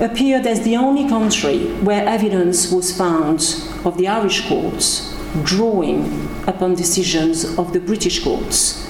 appeared 0.00 0.46
as 0.46 0.62
the 0.62 0.76
only 0.76 1.08
country 1.08 1.66
where 1.82 2.06
evidence 2.06 2.72
was 2.72 2.96
found 2.96 3.40
of 3.84 3.98
the 3.98 4.08
Irish 4.08 4.48
courts 4.48 5.14
drawing 5.44 6.28
upon 6.46 6.74
decisions 6.74 7.44
of 7.58 7.72
the 7.74 7.80
British 7.80 8.24
courts, 8.24 8.88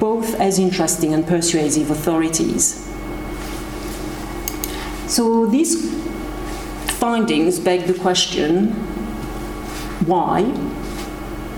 both 0.00 0.34
as 0.40 0.58
interesting 0.58 1.14
and 1.14 1.26
persuasive 1.26 1.90
authorities. 1.90 2.82
So 5.06 5.46
these 5.46 5.94
findings 6.98 7.60
beg 7.60 7.84
the 7.86 7.94
question 7.94 8.72
why? 10.06 10.42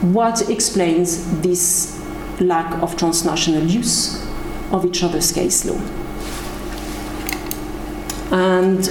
What 0.00 0.48
explains 0.48 1.40
this 1.40 2.00
lack 2.40 2.82
of 2.82 2.96
transnational 2.96 3.64
use 3.64 4.24
of 4.70 4.84
each 4.84 5.02
other's 5.02 5.32
case 5.32 5.64
law? 5.64 5.80
And 8.30 8.84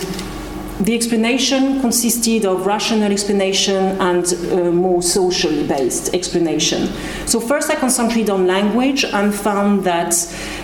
the 0.82 0.93
explanation 0.93 1.80
consisted 1.80 2.46
of 2.46 2.65
rational 2.65 3.12
explanation 3.12 4.00
and 4.00 4.26
uh, 4.26 4.72
more 4.72 5.02
socially 5.02 5.65
based 5.65 6.13
explanation. 6.13 6.88
So, 7.26 7.39
first 7.39 7.70
I 7.72 7.76
concentrated 7.76 8.30
on 8.30 8.46
language 8.46 9.06
and 9.06 9.34
found 9.34 9.86
that 9.86 10.13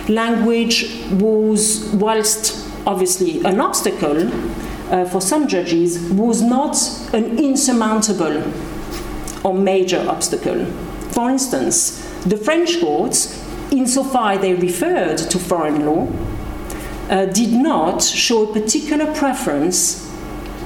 language 0.08 0.90
was, 1.12 1.90
whilst 1.94 2.68
obviously 2.86 3.42
an 3.44 3.60
obstacle 3.60 4.28
uh, 4.92 5.04
for 5.06 5.20
some 5.20 5.48
judges, 5.48 5.98
was 6.10 6.42
not 6.42 6.76
an 7.12 7.38
insurmountable 7.38 8.42
or 9.44 9.54
major 9.54 10.04
obstacle. 10.08 10.64
For 11.12 11.30
instance, 11.30 12.00
the 12.24 12.36
French 12.36 12.80
courts, 12.80 13.40
insofar 13.70 14.38
they 14.38 14.54
referred 14.54 15.18
to 15.18 15.38
foreign 15.38 15.86
law, 15.86 16.08
uh, 17.10 17.26
did 17.26 17.52
not 17.52 18.02
show 18.02 18.50
a 18.50 18.52
particular 18.52 19.12
preference 19.14 20.10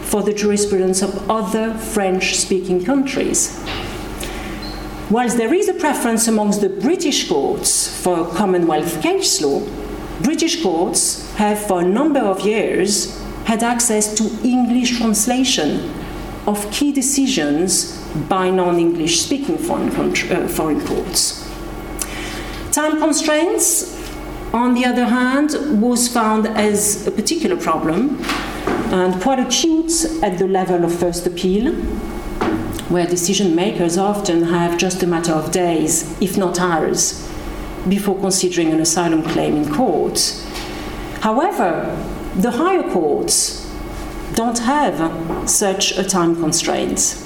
for 0.02 0.22
the 0.22 0.32
jurisprudence 0.32 1.02
of 1.02 1.30
other 1.30 1.74
French 1.74 2.36
speaking 2.36 2.82
countries. 2.84 3.62
Whilst 5.10 5.36
there 5.36 5.52
is 5.52 5.68
a 5.68 5.74
preference 5.74 6.28
amongst 6.28 6.60
the 6.60 6.68
British 6.68 7.28
courts 7.28 8.02
for 8.02 8.26
Commonwealth 8.28 9.02
case 9.02 9.40
law, 9.40 9.60
British 10.22 10.62
courts 10.62 11.30
have 11.34 11.58
for 11.58 11.80
a 11.80 11.84
number 11.84 12.20
of 12.20 12.40
years 12.40 13.18
had 13.44 13.62
access 13.62 14.14
to 14.14 14.24
English 14.46 14.98
translation 14.98 15.92
of 16.46 16.70
key 16.70 16.92
decisions 16.92 17.97
by 18.28 18.50
non 18.50 18.78
English 18.78 19.20
speaking 19.20 19.58
foreign, 19.58 19.90
uh, 19.90 20.48
foreign 20.48 20.84
courts. 20.86 21.48
Time 22.72 22.98
constraints, 22.98 23.98
on 24.52 24.74
the 24.74 24.84
other 24.84 25.06
hand, 25.06 25.80
was 25.82 26.08
found 26.08 26.46
as 26.46 27.06
a 27.06 27.10
particular 27.10 27.56
problem 27.56 28.20
and 28.92 29.20
quite 29.20 29.38
acute 29.38 30.04
at 30.22 30.38
the 30.38 30.46
level 30.46 30.84
of 30.84 30.94
first 30.98 31.26
appeal, 31.26 31.74
where 32.88 33.06
decision 33.06 33.54
makers 33.54 33.98
often 33.98 34.44
have 34.44 34.78
just 34.78 35.02
a 35.02 35.06
matter 35.06 35.32
of 35.32 35.50
days, 35.50 36.20
if 36.20 36.38
not 36.38 36.58
hours, 36.58 37.28
before 37.88 38.18
considering 38.18 38.72
an 38.72 38.80
asylum 38.80 39.22
claim 39.22 39.56
in 39.56 39.72
court. 39.72 40.18
However, 41.20 41.94
the 42.36 42.52
higher 42.52 42.88
courts 42.90 43.68
don't 44.34 44.58
have 44.60 45.50
such 45.50 45.98
a 45.98 46.04
time 46.04 46.36
constraint. 46.36 47.22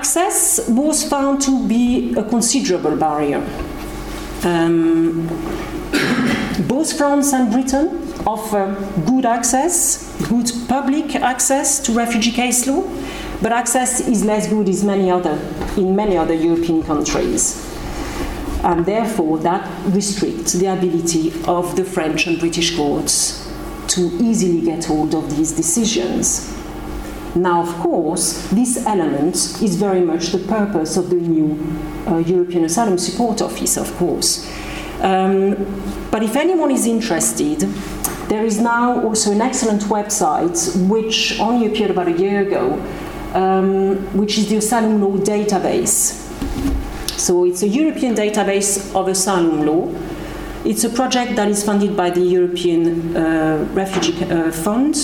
Access 0.00 0.66
was 0.66 1.06
found 1.06 1.42
to 1.42 1.68
be 1.68 2.14
a 2.14 2.24
considerable 2.24 2.96
barrier. 2.96 3.42
Um, 4.44 5.26
both 6.66 6.96
France 6.96 7.34
and 7.34 7.52
Britain 7.52 8.10
offer 8.26 8.64
good 9.06 9.26
access, 9.26 10.10
good 10.26 10.50
public 10.68 11.16
access 11.16 11.80
to 11.80 11.92
refugee 11.92 12.32
case 12.32 12.66
law, 12.66 12.82
but 13.42 13.52
access 13.52 14.00
is 14.08 14.24
less 14.24 14.48
good 14.48 14.70
in 14.70 14.86
many 14.86 15.10
other, 15.10 15.38
in 15.76 15.94
many 15.94 16.16
other 16.16 16.32
European 16.32 16.82
countries. 16.82 17.62
And 18.64 18.86
therefore, 18.86 19.36
that 19.40 19.68
restricts 19.84 20.54
the 20.54 20.72
ability 20.72 21.34
of 21.46 21.76
the 21.76 21.84
French 21.84 22.26
and 22.26 22.40
British 22.40 22.74
courts 22.74 23.52
to 23.88 24.00
easily 24.18 24.62
get 24.62 24.86
hold 24.86 25.14
of 25.14 25.36
these 25.36 25.52
decisions. 25.52 26.56
Now, 27.34 27.62
of 27.62 27.72
course, 27.76 28.48
this 28.48 28.84
element 28.86 29.36
is 29.62 29.76
very 29.76 30.00
much 30.00 30.28
the 30.28 30.38
purpose 30.38 30.96
of 30.96 31.10
the 31.10 31.16
new 31.16 31.56
uh, 32.06 32.18
European 32.18 32.64
Asylum 32.64 32.98
Support 32.98 33.40
Office, 33.40 33.76
of 33.76 33.94
course. 33.96 34.50
Um, 35.00 35.54
but 36.10 36.22
if 36.22 36.34
anyone 36.34 36.72
is 36.72 36.86
interested, 36.86 37.60
there 38.28 38.44
is 38.44 38.60
now 38.60 39.00
also 39.02 39.30
an 39.32 39.40
excellent 39.40 39.82
website 39.82 40.88
which 40.88 41.38
only 41.38 41.66
appeared 41.66 41.90
about 41.90 42.08
a 42.08 42.12
year 42.12 42.40
ago, 42.40 42.72
um, 43.34 43.96
which 44.16 44.36
is 44.36 44.48
the 44.48 44.56
Asylum 44.56 45.00
Law 45.00 45.16
Database. 45.16 46.26
So 47.18 47.44
it's 47.44 47.62
a 47.62 47.68
European 47.68 48.14
database 48.14 48.94
of 48.94 49.06
asylum 49.06 49.66
law. 49.66 49.94
It's 50.64 50.84
a 50.84 50.88
project 50.88 51.36
that 51.36 51.48
is 51.48 51.62
funded 51.64 51.96
by 51.96 52.10
the 52.10 52.20
European 52.22 53.16
uh, 53.16 53.68
Refugee 53.72 54.24
uh, 54.24 54.50
Fund 54.50 54.96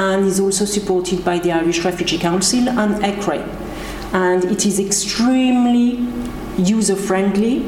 and 0.00 0.24
is 0.24 0.40
also 0.40 0.64
supported 0.64 1.22
by 1.22 1.38
the 1.38 1.52
Irish 1.52 1.84
Refugee 1.84 2.16
Council 2.16 2.66
and 2.70 3.04
ECRE. 3.04 3.44
And 4.14 4.44
it 4.44 4.64
is 4.64 4.80
extremely 4.80 6.08
user 6.56 6.96
friendly 6.96 7.66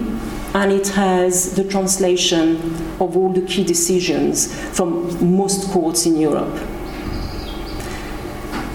and 0.54 0.72
it 0.72 0.88
has 0.88 1.54
the 1.54 1.64
translation 1.64 2.56
of 3.00 3.18
all 3.18 3.30
the 3.34 3.42
key 3.42 3.64
decisions 3.64 4.50
from 4.76 5.36
most 5.36 5.70
courts 5.70 6.06
in 6.06 6.16
Europe. 6.16 6.58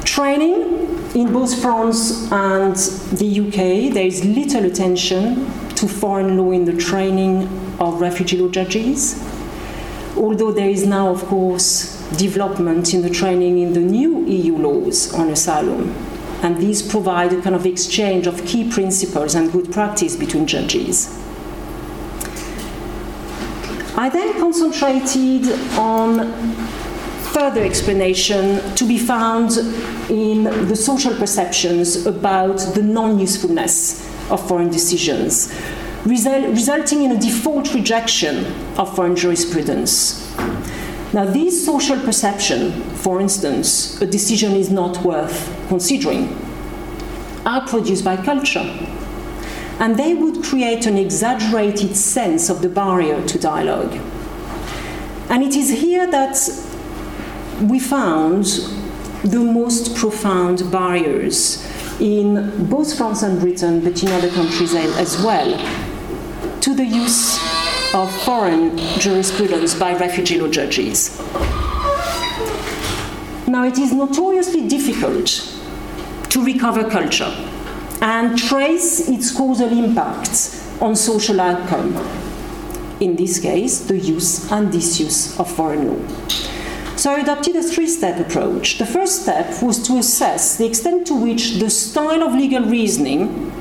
Training 0.05 0.61
in 1.15 1.33
both 1.33 1.59
France 1.59 2.31
and 2.31 2.75
the 3.17 3.39
UK, 3.39 3.91
there 3.91 4.05
is 4.05 4.23
little 4.23 4.65
attention 4.65 5.47
to 5.73 5.87
foreign 5.87 6.37
law 6.37 6.51
in 6.51 6.65
the 6.65 6.77
training 6.77 7.47
of 7.79 8.01
refugee 8.01 8.37
law 8.37 8.49
judges, 8.49 9.19
although 10.15 10.51
there 10.51 10.69
is 10.69 10.85
now, 10.85 11.09
of 11.09 11.23
course, 11.25 11.96
development 12.15 12.93
in 12.93 13.01
the 13.01 13.09
training 13.09 13.59
in 13.59 13.73
the 13.73 13.79
new 13.79 14.25
EU 14.25 14.57
laws 14.57 15.13
on 15.13 15.29
asylum. 15.29 15.93
And 16.41 16.57
these 16.57 16.81
provide 16.81 17.33
a 17.33 17.41
kind 17.41 17.55
of 17.55 17.65
exchange 17.65 18.27
of 18.27 18.45
key 18.45 18.69
principles 18.69 19.35
and 19.35 19.51
good 19.51 19.71
practice 19.71 20.15
between 20.15 20.45
judges. 20.45 21.17
I 23.95 24.09
then 24.09 24.39
concentrated 24.39 25.51
on 25.77 26.31
further 27.33 27.63
explanation 27.63 28.75
to 28.75 28.87
be 28.87 28.97
found 28.97 29.57
in 30.09 30.43
the 30.67 30.75
social 30.75 31.15
perceptions 31.15 32.05
about 32.05 32.57
the 32.75 32.83
non 32.83 33.19
usefulness 33.19 34.07
of 34.29 34.47
foreign 34.47 34.69
decisions, 34.69 35.53
result, 36.05 36.45
resulting 36.45 37.03
in 37.03 37.11
a 37.11 37.19
default 37.19 37.73
rejection 37.73 38.45
of 38.77 38.95
foreign 38.95 39.15
jurisprudence. 39.15 40.26
Now, 41.13 41.25
this 41.25 41.65
social 41.65 41.99
perception, 41.99 42.71
for 42.95 43.21
instance, 43.21 44.01
a 44.01 44.05
decision 44.05 44.53
is 44.53 44.69
not 44.69 45.03
worth 45.03 45.53
considering, 45.69 46.37
are 47.45 47.65
produced 47.65 48.03
by 48.03 48.17
culture 48.17 48.87
and 49.79 49.97
they 49.97 50.13
would 50.13 50.43
create 50.43 50.85
an 50.85 50.97
exaggerated 50.97 51.95
sense 51.95 52.49
of 52.49 52.61
the 52.61 52.69
barrier 52.69 53.25
to 53.27 53.37
dialogue. 53.39 53.93
And 55.29 55.43
it 55.43 55.55
is 55.55 55.69
here 55.69 56.09
that 56.09 56.37
we 57.61 57.79
found 57.79 58.45
the 59.23 59.39
most 59.39 59.95
profound 59.95 60.71
barriers 60.71 61.65
in 61.99 62.67
both 62.69 62.97
France 62.97 63.23
and 63.23 63.39
Britain, 63.39 63.83
but 63.83 64.01
in 64.01 64.09
other 64.09 64.29
countries 64.29 64.73
as 64.73 65.21
well, 65.23 65.51
to 66.61 66.73
the 66.73 66.85
use 66.85 67.37
of 67.93 68.11
foreign 68.23 68.77
jurisprudence 68.99 69.73
by 69.73 69.95
refugee 69.97 70.39
law 70.39 70.47
judges. 70.47 71.17
Now, 73.47 73.63
it 73.65 73.77
is 73.77 73.93
notoriously 73.93 74.67
difficult 74.67 75.27
to 76.29 76.43
recover 76.43 76.89
culture 76.89 77.33
and 78.01 78.37
trace 78.37 79.07
its 79.07 79.31
causal 79.31 79.69
impact 79.69 80.63
on 80.81 80.95
social 80.95 81.39
outcome. 81.39 81.95
In 82.99 83.15
this 83.15 83.39
case, 83.39 83.79
the 83.81 83.97
use 83.97 84.51
and 84.51 84.71
disuse 84.71 85.39
of 85.39 85.49
foreign 85.49 85.87
law. 85.87 86.17
So 86.97 87.11
I 87.11 87.19
adopted 87.19 87.55
a 87.55 87.63
three 87.63 87.87
step 87.87 88.19
approach. 88.19 88.79
The 88.79 88.85
first 88.85 89.21
step 89.21 89.61
was 89.61 89.85
to 89.87 89.97
assess 89.97 90.57
the 90.57 90.65
extent 90.65 91.07
to 91.07 91.13
which 91.13 91.59
the 91.59 91.69
style 91.69 92.23
of 92.23 92.33
legal 92.33 92.63
reasoning 92.63 93.51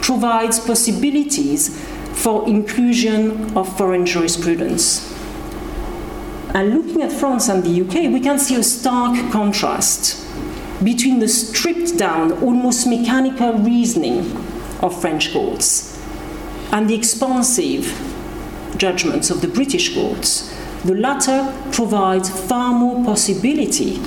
provides 0.00 0.58
possibilities 0.58 1.81
for 2.14 2.46
inclusion 2.48 3.56
of 3.56 3.76
foreign 3.76 4.06
jurisprudence. 4.06 5.10
And 6.54 6.74
looking 6.74 7.02
at 7.02 7.12
France 7.12 7.48
and 7.48 7.64
the 7.64 7.80
UK, 7.80 8.12
we 8.12 8.20
can 8.20 8.38
see 8.38 8.56
a 8.56 8.62
stark 8.62 9.32
contrast 9.32 10.18
between 10.84 11.20
the 11.20 11.28
stripped 11.28 11.96
down, 11.96 12.32
almost 12.42 12.86
mechanical 12.86 13.54
reasoning 13.54 14.36
of 14.80 15.00
French 15.00 15.32
courts 15.32 15.98
and 16.72 16.88
the 16.88 16.94
expansive 16.94 17.86
judgments 18.76 19.30
of 19.30 19.40
the 19.40 19.48
British 19.48 19.94
courts. 19.94 20.52
The 20.84 20.94
latter 20.94 21.54
provides 21.70 22.28
far 22.48 22.72
more 22.72 23.04
possibility 23.04 23.98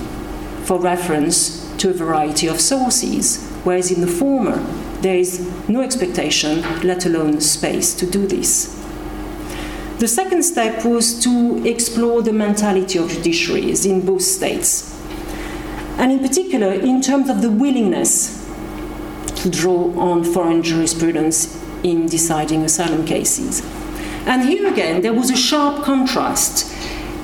for 0.65 0.79
reference 0.79 1.65
to 1.77 1.91
a 1.91 1.93
variety 1.93 2.47
of 2.47 2.59
sources, 2.59 3.49
whereas 3.63 3.91
in 3.91 4.01
the 4.01 4.07
former, 4.07 4.57
there 5.05 5.15
is 5.15 5.39
no 5.69 5.81
expectation, 5.83 6.63
let 6.81 7.05
alone 7.05 7.39
space, 7.39 7.93
to 7.93 8.07
do 8.09 8.25
this. 8.25 8.73
The 9.99 10.07
second 10.07 10.41
step 10.41 10.83
was 10.83 11.19
to 11.23 11.63
explore 11.63 12.23
the 12.23 12.33
mentality 12.33 12.97
of 12.97 13.09
judiciaries 13.09 13.85
in 13.85 14.03
both 14.03 14.23
states 14.23 14.99
and 15.99 16.11
in 16.11 16.19
particular 16.19 16.73
in 16.73 17.01
terms 17.01 17.29
of 17.29 17.43
the 17.43 17.51
willingness 17.51 18.43
to 19.43 19.49
draw 19.51 19.93
on 19.95 20.23
foreign 20.23 20.63
jurisprudence 20.63 21.55
in 21.83 22.07
deciding 22.07 22.63
asylum 22.63 23.05
cases. 23.05 23.61
And 24.25 24.49
here 24.49 24.67
again, 24.67 25.03
there 25.03 25.13
was 25.13 25.29
a 25.29 25.37
sharp 25.37 25.83
contrast 25.83 26.73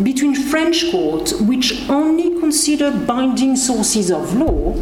between 0.03 0.35
French 0.35 0.91
courts, 0.91 1.33
which 1.33 1.89
only 1.89 2.39
considered 2.39 3.07
binding 3.07 3.55
sources 3.55 4.11
of 4.11 4.35
law, 4.35 4.75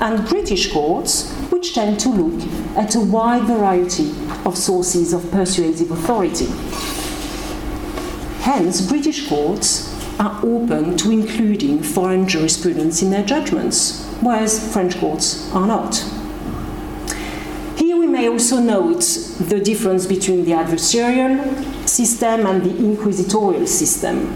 and 0.00 0.26
British 0.28 0.72
courts, 0.72 1.35
which 1.66 1.74
tend 1.74 1.98
to 1.98 2.08
look 2.08 2.40
at 2.76 2.94
a 2.94 3.00
wide 3.00 3.42
variety 3.42 4.10
of 4.44 4.56
sources 4.56 5.12
of 5.12 5.28
persuasive 5.32 5.90
authority. 5.90 6.46
Hence, 8.42 8.80
British 8.80 9.28
courts 9.28 9.92
are 10.20 10.38
open 10.44 10.96
to 10.96 11.10
including 11.10 11.82
foreign 11.82 12.28
jurisprudence 12.28 13.02
in 13.02 13.10
their 13.10 13.24
judgments, 13.24 14.06
whereas 14.20 14.72
French 14.72 14.96
courts 14.98 15.52
are 15.52 15.66
not. 15.66 15.96
Here 17.76 17.96
we 17.96 18.06
may 18.06 18.28
also 18.28 18.60
note 18.60 19.02
the 19.40 19.58
difference 19.58 20.06
between 20.06 20.44
the 20.44 20.52
adversarial 20.52 21.88
system 21.88 22.46
and 22.46 22.62
the 22.62 22.76
inquisitorial 22.76 23.66
system, 23.66 24.28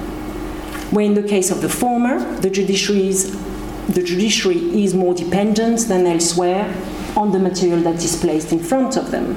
where 0.91 1.05
in 1.05 1.15
the 1.15 1.23
case 1.23 1.53
of 1.53 1.63
the 1.63 1.69
former, 1.69 2.19
the, 2.41 2.51
the 2.51 4.03
judiciary 4.03 4.83
is 4.85 4.95
more 4.95 5.15
dependent 5.15 5.87
than 5.87 6.07
elsewhere 6.07 6.75
on 7.21 7.33
the 7.33 7.39
material 7.39 7.81
that 7.83 8.03
is 8.03 8.19
placed 8.19 8.51
in 8.51 8.59
front 8.59 8.97
of 8.97 9.11
them. 9.11 9.35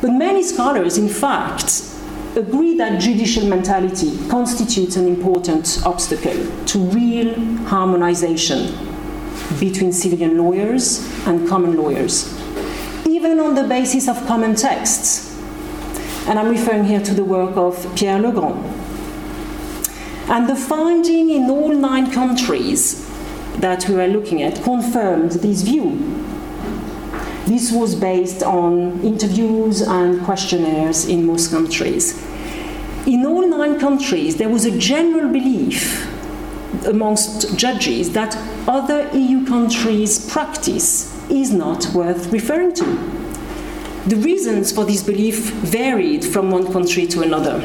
But 0.00 0.12
many 0.12 0.42
scholars, 0.42 0.96
in 0.96 1.06
fact, 1.08 1.82
agree 2.34 2.78
that 2.78 2.98
judicial 2.98 3.46
mentality 3.46 4.16
constitutes 4.28 4.96
an 4.96 5.06
important 5.06 5.82
obstacle 5.84 6.64
to 6.64 6.78
real 6.78 7.34
harmonization 7.66 8.74
between 9.60 9.92
civilian 9.92 10.38
lawyers 10.38 11.04
and 11.26 11.46
common 11.46 11.76
lawyers, 11.76 12.32
even 13.06 13.38
on 13.38 13.54
the 13.54 13.64
basis 13.64 14.08
of 14.08 14.16
common 14.26 14.54
texts. 14.54 15.36
And 16.26 16.38
I'm 16.38 16.48
referring 16.48 16.84
here 16.84 17.02
to 17.02 17.12
the 17.12 17.24
work 17.24 17.54
of 17.56 17.74
Pierre 17.96 18.18
Legrand. 18.18 18.64
And 20.30 20.48
the 20.48 20.56
finding 20.56 21.28
in 21.30 21.50
all 21.50 21.74
nine 21.74 22.10
countries 22.12 23.07
that 23.60 23.88
we 23.88 23.94
were 23.94 24.06
looking 24.06 24.42
at 24.42 24.62
confirmed 24.62 25.32
this 25.32 25.62
view. 25.62 25.96
This 27.46 27.72
was 27.72 27.94
based 27.94 28.42
on 28.42 29.00
interviews 29.02 29.80
and 29.80 30.22
questionnaires 30.24 31.06
in 31.06 31.26
most 31.26 31.50
countries. 31.50 32.22
In 33.06 33.24
all 33.24 33.48
nine 33.48 33.80
countries, 33.80 34.36
there 34.36 34.48
was 34.48 34.66
a 34.66 34.78
general 34.78 35.32
belief 35.32 36.06
amongst 36.86 37.56
judges 37.56 38.12
that 38.12 38.36
other 38.68 39.08
EU 39.16 39.46
countries' 39.46 40.30
practice 40.30 41.14
is 41.30 41.50
not 41.50 41.86
worth 41.94 42.30
referring 42.32 42.74
to. 42.74 42.84
The 44.06 44.16
reasons 44.16 44.72
for 44.72 44.84
this 44.84 45.02
belief 45.02 45.50
varied 45.54 46.24
from 46.24 46.50
one 46.50 46.70
country 46.72 47.06
to 47.08 47.22
another. 47.22 47.60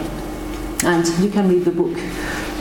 And 0.84 1.08
you 1.20 1.30
can 1.30 1.48
read 1.50 1.66
the 1.66 1.72
book 1.72 1.98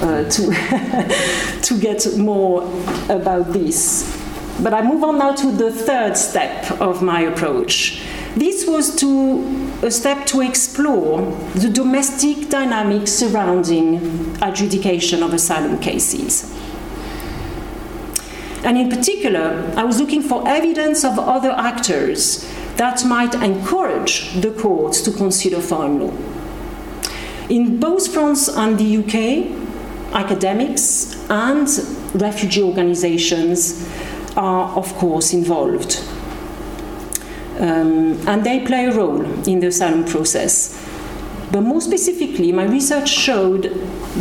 uh, 0.02 0.24
to, 0.28 1.60
to 1.62 1.80
get 1.80 2.16
more 2.18 2.62
about 3.08 3.52
this. 3.52 4.18
But 4.60 4.74
I 4.74 4.82
move 4.82 5.02
on 5.02 5.18
now 5.18 5.34
to 5.34 5.50
the 5.50 5.72
third 5.72 6.16
step 6.16 6.70
of 6.80 7.02
my 7.02 7.20
approach. 7.20 8.02
This 8.36 8.66
was 8.66 8.94
to 8.96 9.70
a 9.82 9.90
step 9.90 10.26
to 10.26 10.40
explore 10.40 11.22
the 11.54 11.68
domestic 11.68 12.48
dynamics 12.48 13.12
surrounding 13.12 14.36
adjudication 14.42 15.22
of 15.22 15.34
asylum 15.34 15.78
cases. 15.78 16.50
And 18.64 18.78
in 18.78 18.88
particular, 18.88 19.72
I 19.76 19.84
was 19.84 20.00
looking 20.00 20.22
for 20.22 20.46
evidence 20.46 21.04
of 21.04 21.18
other 21.18 21.50
actors 21.50 22.48
that 22.76 23.04
might 23.04 23.34
encourage 23.34 24.32
the 24.40 24.52
courts 24.52 25.00
to 25.02 25.10
consider 25.10 25.60
foreign 25.60 26.00
law. 26.00 26.12
In 27.48 27.78
both 27.80 28.12
France 28.12 28.48
and 28.48 28.78
the 28.78 28.98
UK, 28.98 29.61
academics 30.14 31.14
and 31.30 31.68
refugee 32.14 32.62
organizations 32.62 33.88
are, 34.36 34.76
of 34.76 34.92
course, 34.94 35.32
involved. 35.32 36.00
Um, 37.58 38.26
and 38.26 38.44
they 38.44 38.64
play 38.64 38.86
a 38.86 38.92
role 38.92 39.22
in 39.46 39.60
the 39.60 39.68
asylum 39.68 40.04
process. 40.04 40.78
But 41.50 41.60
more 41.60 41.80
specifically, 41.80 42.50
my 42.50 42.64
research 42.64 43.08
showed 43.08 43.64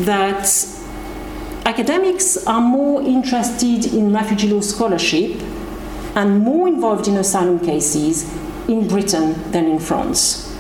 that 0.06 0.48
academics 1.66 2.46
are 2.46 2.62
more 2.62 3.02
interested 3.02 3.94
in 3.94 4.14
refugee 4.14 4.50
law 4.50 4.62
scholarship 4.62 5.42
and 6.16 6.42
more 6.42 6.68
involved 6.68 7.08
in 7.08 7.16
asylum 7.16 7.60
cases 7.60 8.30
in 8.68 8.88
Britain 8.88 9.52
than 9.52 9.66
in 9.66 9.80
France. 9.80 10.51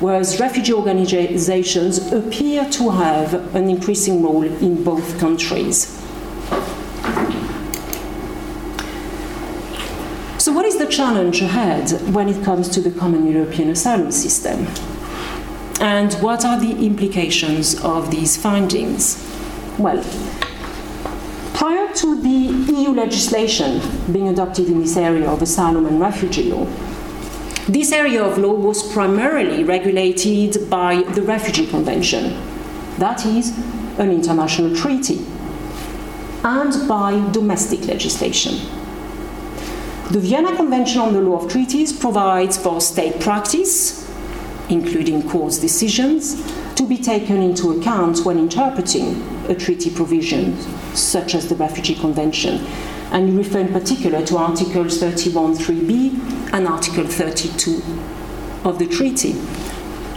Whereas 0.00 0.40
refugee 0.40 0.72
organizations 0.72 2.12
appear 2.12 2.68
to 2.70 2.90
have 2.90 3.54
an 3.54 3.70
increasing 3.70 4.22
role 4.22 4.42
in 4.42 4.82
both 4.82 5.18
countries. 5.18 6.00
So, 10.38 10.52
what 10.52 10.66
is 10.66 10.76
the 10.76 10.86
challenge 10.86 11.40
ahead 11.40 11.90
when 12.14 12.28
it 12.28 12.44
comes 12.44 12.68
to 12.70 12.80
the 12.80 12.90
common 12.90 13.26
European 13.26 13.70
asylum 13.70 14.10
system? 14.10 14.66
And 15.80 16.12
what 16.14 16.44
are 16.44 16.60
the 16.60 16.84
implications 16.84 17.80
of 17.82 18.10
these 18.10 18.36
findings? 18.36 19.24
Well, 19.78 20.04
prior 21.54 21.92
to 21.94 22.20
the 22.20 22.72
EU 22.72 22.90
legislation 22.90 23.80
being 24.12 24.28
adopted 24.28 24.66
in 24.66 24.80
this 24.80 24.96
area 24.96 25.30
of 25.30 25.40
asylum 25.40 25.86
and 25.86 26.00
refugee 26.00 26.50
law, 26.50 26.66
this 27.68 27.92
area 27.92 28.22
of 28.22 28.36
law 28.36 28.52
was 28.52 28.92
primarily 28.92 29.64
regulated 29.64 30.68
by 30.68 31.02
the 31.14 31.22
Refugee 31.22 31.66
Convention, 31.66 32.34
that 32.98 33.24
is, 33.24 33.56
an 33.98 34.10
international 34.10 34.76
treaty, 34.76 35.24
and 36.44 36.86
by 36.86 37.30
domestic 37.30 37.86
legislation. 37.86 38.54
The 40.10 40.20
Vienna 40.20 40.54
Convention 40.54 41.00
on 41.00 41.14
the 41.14 41.22
Law 41.22 41.42
of 41.42 41.50
Treaties 41.50 41.90
provides 41.90 42.58
for 42.58 42.82
state 42.82 43.18
practice, 43.20 44.12
including 44.68 45.26
courts' 45.28 45.58
decisions, 45.58 46.42
to 46.74 46.86
be 46.86 46.98
taken 46.98 47.40
into 47.40 47.80
account 47.80 48.26
when 48.26 48.38
interpreting 48.38 49.22
a 49.48 49.54
treaty 49.54 49.88
provision, 49.88 50.60
such 50.94 51.34
as 51.34 51.48
the 51.48 51.54
Refugee 51.54 51.94
Convention. 51.94 52.66
And 53.14 53.28
you 53.28 53.38
refer 53.38 53.60
in 53.60 53.72
particular 53.72 54.26
to 54.26 54.36
Articles 54.36 55.00
31.3b 55.00 56.52
and 56.52 56.66
Article 56.66 57.06
32 57.06 57.80
of 58.68 58.78
the 58.78 58.86
treaty. 58.86 59.32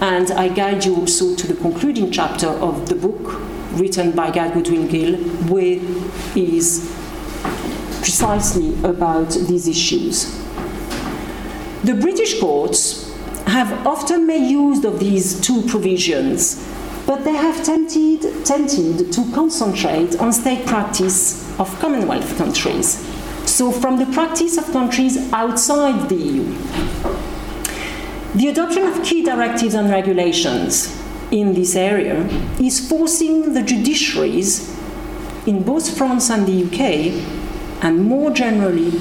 And 0.02 0.32
I 0.32 0.50
guide 0.50 0.84
you 0.84 0.96
also 0.96 1.36
to 1.36 1.48
the 1.48 1.56
concluding 1.56 2.12
chapter 2.12 2.48
of 2.48 2.90
the 2.90 2.96
book 2.96 3.40
written 3.74 4.12
by 4.12 4.32
Guy 4.32 4.52
Goodwin 4.54 4.88
Gill, 4.88 5.16
is 6.36 6.92
precisely 8.02 8.74
about 8.84 9.30
these 9.30 9.68
issues. 9.68 10.36
The 11.84 11.94
British 11.94 12.40
courts 12.40 13.14
have 13.46 13.86
often 13.86 14.26
made 14.26 14.50
use 14.50 14.84
of 14.84 15.00
these 15.00 15.40
two 15.40 15.62
provisions, 15.64 16.68
but 17.08 17.24
they 17.24 17.34
have 17.34 17.63
tended 17.63 18.22
to 19.13 19.32
concentrate 19.34 20.20
on 20.20 20.34
state 20.34 20.65
practice 20.67 21.50
of 21.58 21.80
Commonwealth 21.80 22.38
countries, 22.38 23.00
so 23.50 23.72
from 23.72 23.98
the 23.98 24.06
practice 24.08 24.58
of 24.58 24.65
countries 24.74 25.17
outside 25.32 26.10
the 26.10 26.15
EU. 26.15 26.43
The 28.36 28.50
adoption 28.50 28.84
of 28.84 29.04
key 29.04 29.24
directives 29.24 29.74
and 29.74 29.89
regulations 29.89 31.02
in 31.32 31.54
this 31.54 31.76
area 31.76 32.26
is 32.60 32.88
forcing 32.89 33.54
the 33.54 33.62
judiciaries 33.62 34.76
in 35.48 35.63
both 35.63 35.98
France 35.98 36.30
and 36.30 36.46
the 36.46 36.65
UK 36.65 37.13
and 37.84 38.04
more 38.04 38.32
generally 38.32 38.91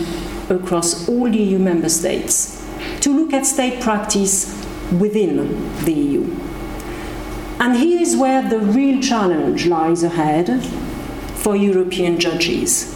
across 0.49 1.09
all 1.09 1.29
EU 1.29 1.59
member 1.59 1.88
states, 1.88 2.64
to 3.01 3.11
look 3.11 3.33
at 3.33 3.45
state 3.45 3.81
practice 3.81 4.64
within 4.92 5.37
the 5.85 5.92
EU. 5.92 6.56
And 7.59 7.77
here 7.77 8.01
is 8.01 8.16
where 8.16 8.42
the 8.49 8.61
real 8.61 9.01
challenge 9.01 9.66
lies 9.66 10.03
ahead 10.03 10.62
for 11.37 11.57
European 11.57 12.21
judges. 12.21 12.95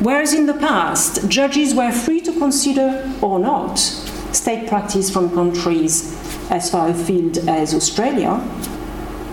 Whereas 0.00 0.34
in 0.34 0.46
the 0.46 0.54
past, 0.54 1.28
judges 1.28 1.74
were 1.74 1.92
free 1.92 2.20
to 2.22 2.32
consider 2.32 3.12
or 3.22 3.38
not 3.38 3.78
state 3.78 4.68
practice 4.68 5.10
from 5.10 5.32
countries 5.32 6.12
as 6.50 6.70
far 6.70 6.88
afield 6.88 7.38
as 7.48 7.72
Australia 7.72 8.42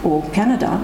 or 0.03 0.23
Canada, 0.29 0.79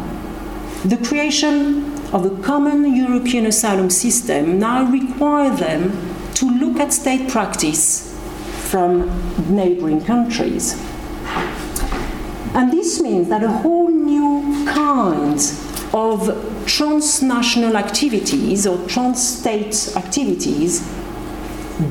the 0.83 0.97
creation 0.97 1.93
of 2.13 2.25
a 2.25 2.41
common 2.43 2.95
European 2.95 3.45
asylum 3.45 3.89
system 3.89 4.59
now 4.59 4.89
require 4.89 5.55
them 5.55 5.91
to 6.33 6.49
look 6.49 6.79
at 6.79 6.93
state 6.93 7.29
practice 7.29 8.15
from 8.69 9.09
neighboring 9.55 10.03
countries. 10.03 10.75
And 12.57 12.71
this 12.73 12.99
means 12.99 13.29
that 13.29 13.43
a 13.43 13.49
whole 13.49 13.89
new 13.89 14.65
kind 14.65 15.39
of 15.93 16.63
transnational 16.65 17.77
activities 17.77 18.65
or 18.65 18.79
trans-state 18.87 19.95
activities 19.95 20.81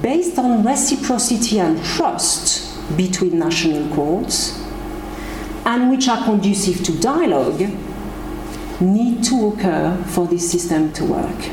based 0.03 0.37
on 0.41 0.65
reciprocity 0.65 1.61
and 1.61 1.81
trust 1.85 2.97
between 2.97 3.39
national 3.39 3.95
courts 3.95 4.61
and 5.65 5.89
which 5.89 6.09
are 6.09 6.25
conducive 6.25 6.83
to 6.83 6.99
dialogue 6.99 7.61
need 8.81 9.23
to 9.23 9.47
occur 9.47 9.97
for 10.09 10.27
this 10.27 10.51
system 10.51 10.93
to 10.95 11.05
work. 11.05 11.51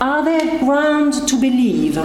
Are 0.00 0.24
there 0.24 0.58
grounds 0.60 1.22
to 1.26 1.38
believe 1.38 1.98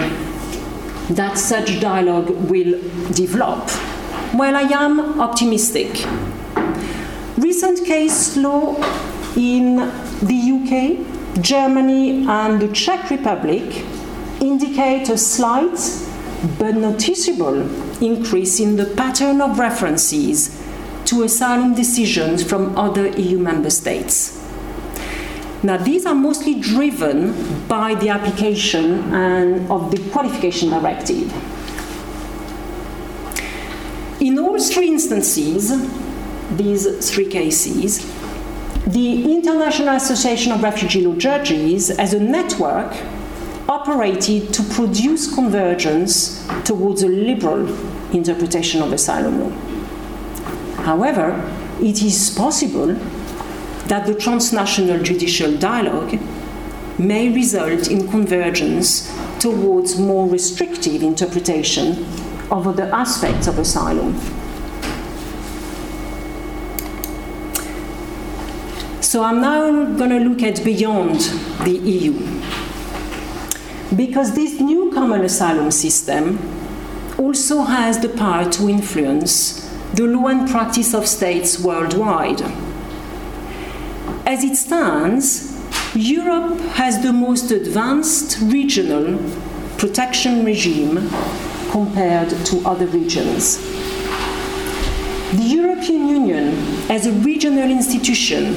that 1.10 1.38
such 1.38 1.80
dialogue 1.80 2.30
will 2.50 2.80
develop? 3.14 3.70
Well, 4.34 4.56
I 4.56 4.62
am 4.62 5.20
optimistic. 5.20 6.06
Recent 7.38 7.86
case 7.86 8.38
law 8.38 8.76
in 9.36 9.76
the 10.22 10.40
UK, 10.56 11.42
Germany, 11.42 12.26
and 12.28 12.62
the 12.62 12.68
Czech 12.70 13.10
Republic 13.10 13.84
indicate 14.40 15.10
a 15.10 15.18
slight 15.18 15.80
but 16.58 16.76
noticeable 16.76 17.62
increase 18.02 18.60
in 18.60 18.76
the 18.76 18.86
pattern 18.86 19.42
of 19.42 19.60
references 19.60 20.60
to 21.06 21.24
asylum 21.24 21.76
decisions 21.76 22.44
from 22.44 22.78
other 22.78 23.08
EU 23.10 23.38
member 23.38 23.70
states. 23.70 24.41
Now, 25.64 25.78
these 25.78 26.08
are 26.08 26.16
mostly 26.16 26.60
driven 26.60 27.68
by 27.68 27.94
the 27.96 28.10
application 28.10 29.14
and 29.14 29.70
of 29.72 29.92
the 29.92 29.98
qualification 30.10 30.70
directive. 30.70 31.32
In 34.20 34.40
all 34.40 34.60
three 34.60 34.88
instances, 34.88 35.72
these 36.58 37.12
three 37.12 37.28
cases, 37.28 38.06
the 38.88 39.32
International 39.32 39.96
Association 39.96 40.52
of 40.52 40.64
Refugee 40.64 41.06
Law 41.06 41.16
Judges, 41.16 41.92
as 41.92 42.14
a 42.14 42.20
network, 42.20 42.94
operated 43.70 44.52
to 44.54 44.64
produce 44.64 45.34
convergence 45.34 46.46
towards 46.66 47.04
a 47.04 47.08
liberal 47.08 47.68
interpretation 48.12 48.82
of 48.82 48.92
asylum 48.92 49.40
law. 49.40 49.50
However, 50.84 51.40
it 51.80 52.02
is 52.02 52.32
possible 52.32 52.96
that 53.88 54.06
the 54.08 54.16
transnational 54.16 55.02
judicial 55.02 55.56
dialogue 55.58 56.20
may 56.98 57.30
result 57.30 57.90
in 57.90 58.08
convergence 58.08 59.12
towards 59.40 59.98
more 59.98 60.30
restrictive 60.30 61.02
interpretation 61.02 62.06
of 62.52 62.68
other 62.68 62.90
aspects 62.94 63.48
of 63.48 63.58
asylum. 63.58 64.16
So 69.02 69.24
I'm 69.24 69.42
now 69.42 69.86
going 69.98 70.12
to 70.12 70.20
look 70.20 70.42
at 70.42 70.64
beyond 70.64 71.20
the 71.66 71.72
EU. 71.72 72.14
Because 73.96 74.36
this 74.36 74.62
new 74.62 74.92
common 74.94 75.26
asylum 75.26 75.72
system 75.72 76.40
also 77.18 77.64
has 77.64 78.00
the 78.00 78.08
power 78.08 78.50
to 78.52 78.70
influence 78.70 79.70
the 79.94 80.04
law 80.04 80.28
and 80.28 80.50
practice 80.50 80.94
of 80.94 81.06
states 81.08 81.60
worldwide. 81.60 82.42
As 84.32 84.46
it 84.46 84.56
stands, 84.56 85.52
Europe 85.94 86.58
has 86.80 87.04
the 87.04 87.12
most 87.12 87.52
advanced 87.52 88.40
regional 88.44 89.20
protection 89.78 90.46
regime 90.46 91.10
compared 91.70 92.30
to 92.46 92.62
other 92.66 92.88
regions. 92.88 93.58
The 95.36 95.44
European 95.44 96.08
Union, 96.08 96.48
as 96.90 97.08
a 97.08 97.12
regional 97.12 97.70
institution 97.70 98.56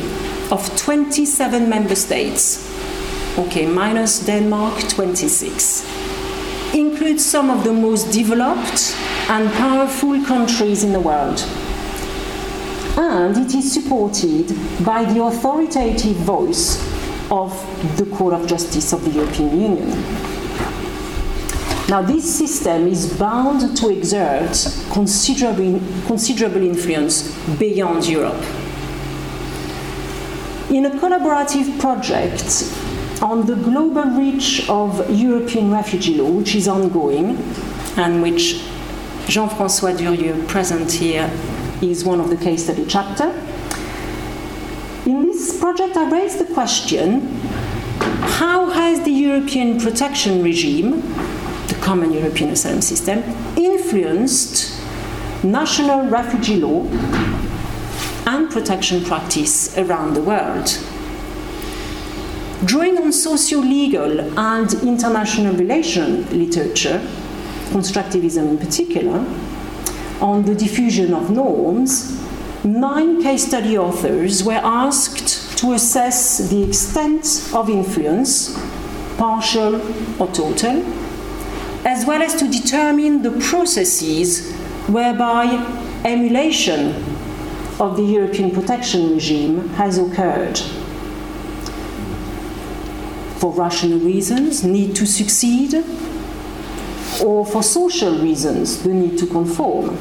of 0.53 0.63
27 0.77 1.69
member 1.69 1.97
states, 1.97 2.71
okay, 3.37 3.67
minus 3.67 4.25
Denmark, 4.25 4.79
26, 4.91 5.83
includes 6.73 7.27
some 7.27 7.51
of 7.51 7.65
the 7.65 7.73
most 7.73 8.13
developed 8.13 8.95
and 9.29 9.53
powerful 9.55 10.23
countries 10.25 10.85
in 10.85 10.93
the 10.93 11.01
world. 11.01 11.45
And 12.97 13.37
it 13.37 13.55
is 13.55 13.73
supported 13.73 14.49
by 14.85 15.05
the 15.05 15.23
authoritative 15.25 16.17
voice 16.19 16.79
of 17.31 17.51
the 17.97 18.07
Court 18.07 18.35
of 18.35 18.47
Justice 18.47 18.93
of 18.93 19.05
the 19.05 19.11
European 19.11 19.61
Union. 19.61 19.91
Now, 21.89 22.01
this 22.01 22.39
system 22.39 22.87
is 22.87 23.19
bound 23.19 23.77
to 23.77 23.89
exert 23.91 24.57
considerable, 24.93 25.81
considerable 26.07 26.63
influence 26.63 27.37
beyond 27.59 28.07
Europe. 28.07 28.43
In 30.71 30.87
a 30.87 30.91
collaborative 30.91 31.79
project 31.79 32.73
on 33.23 33.47
the 33.47 33.57
global 33.57 34.05
reach 34.05 34.69
of 34.69 35.11
European 35.11 35.71
refugee 35.71 36.17
law, 36.17 36.31
which 36.31 36.55
is 36.55 36.69
ongoing 36.69 37.37
and 37.97 38.23
which 38.23 38.65
Jean 39.29 39.49
Francois 39.49 39.93
Durieux, 39.93 40.47
present 40.47 40.91
here, 40.91 41.31
is 41.83 42.05
one 42.05 42.21
of 42.21 42.31
the 42.31 42.37
case 42.37 42.65
study 42.65 42.85
chapter. 42.87 43.31
In 45.07 45.23
this 45.27 45.59
project, 45.59 45.97
I 45.97 46.11
raised 46.11 46.39
the 46.39 46.53
question 46.55 47.37
how 48.39 48.71
has 48.71 49.03
the 49.05 49.11
European 49.11 49.79
protection 49.79 50.43
regime, 50.43 51.03
the 51.69 51.77
common 51.81 52.13
European 52.13 52.51
asylum 52.51 52.81
system, 52.83 53.23
influenced 53.57 54.81
national 55.45 56.07
refugee 56.07 56.57
law 56.57 56.83
and 58.27 58.51
protection 58.51 59.05
practice 59.05 59.77
around 59.77 60.15
the 60.15 60.23
world? 60.23 60.67
Drawing 62.65 62.97
on 62.97 63.13
socio 63.13 63.59
legal 63.59 64.21
and 64.39 64.73
international 64.83 65.55
relation 65.55 66.27
literature, 66.31 66.99
constructivism 67.71 68.49
in 68.49 68.59
particular, 68.59 69.19
on 70.21 70.45
the 70.45 70.55
diffusion 70.55 71.13
of 71.13 71.31
norms, 71.31 72.21
nine 72.65 73.23
case 73.23 73.47
study 73.47 73.77
authors 73.77 74.43
were 74.43 74.61
asked 74.63 75.59
to 75.59 75.73
assess 75.73 76.51
the 76.51 76.63
extent 76.63 77.51
of 77.55 77.69
influence, 77.69 78.59
partial 79.17 79.77
or 80.21 80.29
total, 80.29 80.83
as 81.87 82.07
well 82.07 82.23
as 82.23 82.35
to 82.37 82.49
determine 82.49 83.23
the 83.23 83.31
processes 83.49 84.53
whereby 84.89 85.45
emulation 86.05 86.95
of 87.81 87.97
the 87.97 88.03
European 88.03 88.51
protection 88.51 89.15
regime 89.15 89.69
has 89.71 89.99
occurred. 89.99 90.59
For 93.39 93.53
rational 93.53 93.99
reasons, 93.99 94.65
need 94.65 94.97
to 94.97 95.07
succeed, 95.07 95.75
or 97.23 97.45
for 97.47 97.63
social 97.63 98.19
reasons, 98.19 98.83
the 98.83 98.93
need 98.93 99.19
to 99.19 99.27
conform. 99.27 99.97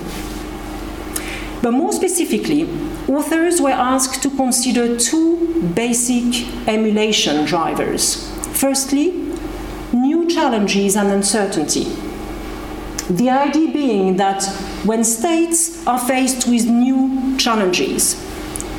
But 1.62 1.72
more 1.72 1.94
specifically, 1.94 2.70
authors 3.08 3.62
were 3.62 3.70
asked 3.70 4.22
to 4.24 4.30
consider 4.30 4.98
two 4.98 5.72
basic 5.74 6.46
emulation 6.68 7.46
drivers. 7.46 8.30
Firstly, 8.52 9.12
new 9.94 10.28
challenges 10.28 10.96
and 10.96 11.10
uncertainty. 11.10 11.86
The 13.10 13.30
idea 13.30 13.72
being 13.72 14.18
that 14.18 14.44
when 14.84 15.04
states 15.04 15.86
are 15.88 16.00
faced 16.00 16.48
with 16.48 16.66
new 16.66 17.38
challenges 17.38 18.16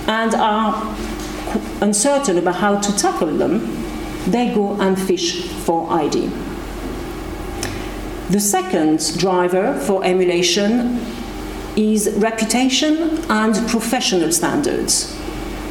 and 0.06 0.34
are 0.34 0.96
uncertain 1.80 2.38
about 2.38 2.56
how 2.56 2.80
to 2.80 2.96
tackle 2.96 3.36
them, 3.36 3.60
they 4.26 4.52
go 4.54 4.80
and 4.80 5.00
fish 5.00 5.46
for 5.64 5.90
ID. 5.92 6.30
The 8.30 8.40
second 8.40 9.18
driver 9.18 9.78
for 9.80 10.02
emulation 10.02 10.98
is 11.76 12.10
reputation 12.16 13.20
and 13.28 13.54
professional 13.68 14.32
standards. 14.32 15.14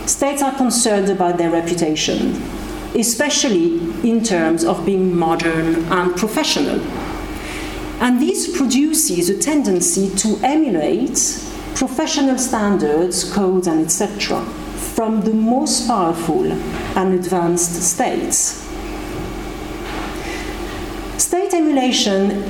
States 0.06 0.44
are 0.44 0.56
concerned 0.56 1.10
about 1.10 1.40
their 1.40 1.50
reputation, 1.50 2.34
especially 2.94 3.80
in 4.08 4.24
terms 4.24 4.64
of 4.64 4.86
being 4.86 5.18
modern 5.18 5.84
and 5.86 6.16
professional. 6.16 6.80
And 8.00 8.22
this 8.22 8.56
produces 8.56 9.30
a 9.30 9.38
tendency 9.40 10.14
to 10.18 10.38
emulate 10.44 11.18
professional 11.74 12.38
standards, 12.38 13.34
codes, 13.34 13.66
and 13.66 13.86
etc. 13.86 14.46
from 14.94 15.22
the 15.22 15.34
most 15.34 15.88
powerful 15.88 16.52
and 16.52 17.14
advanced 17.16 17.82
states. 17.82 18.63
State 21.18 21.54
emulation 21.54 22.44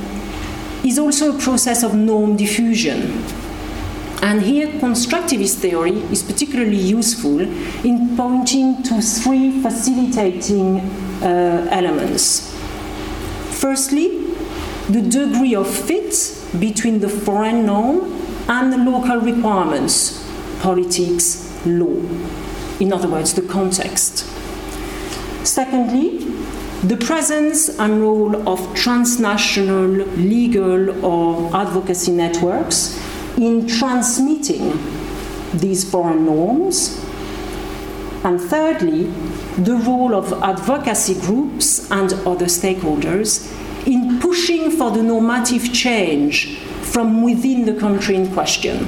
is 0.84 0.98
also 0.98 1.36
a 1.36 1.38
process 1.40 1.82
of 1.82 1.94
norm 1.94 2.36
diffusion. 2.36 3.24
And 4.22 4.40
here, 4.40 4.68
constructivist 4.68 5.56
theory 5.56 5.98
is 6.10 6.22
particularly 6.22 6.78
useful 6.78 7.40
in 7.40 8.16
pointing 8.16 8.82
to 8.84 9.02
three 9.02 9.60
facilitating 9.60 10.80
uh, 10.80 11.68
elements. 11.70 12.50
Firstly, 13.60 14.24
the 14.88 15.02
degree 15.02 15.54
of 15.54 15.68
fit 15.68 16.14
between 16.58 17.00
the 17.00 17.08
foreign 17.08 17.66
norm 17.66 18.12
and 18.48 18.72
the 18.72 18.78
local 18.78 19.20
requirements, 19.20 20.26
politics, 20.60 21.50
law. 21.66 21.96
In 22.80 22.92
other 22.92 23.08
words, 23.08 23.34
the 23.34 23.42
context. 23.42 24.26
Secondly, 25.46 26.33
the 26.84 26.96
presence 26.98 27.70
and 27.78 28.02
role 28.02 28.46
of 28.46 28.74
transnational 28.74 29.86
legal 29.86 31.02
or 31.02 31.56
advocacy 31.56 32.12
networks 32.12 33.00
in 33.38 33.66
transmitting 33.66 34.78
these 35.54 35.88
foreign 35.90 36.26
norms. 36.26 37.02
And 38.22 38.38
thirdly, 38.38 39.04
the 39.56 39.76
role 39.86 40.14
of 40.14 40.30
advocacy 40.42 41.14
groups 41.20 41.90
and 41.90 42.12
other 42.26 42.46
stakeholders 42.46 43.50
in 43.86 44.20
pushing 44.20 44.70
for 44.70 44.90
the 44.90 45.02
normative 45.02 45.72
change 45.72 46.58
from 46.82 47.22
within 47.22 47.64
the 47.64 47.80
country 47.80 48.16
in 48.16 48.30
question. 48.34 48.86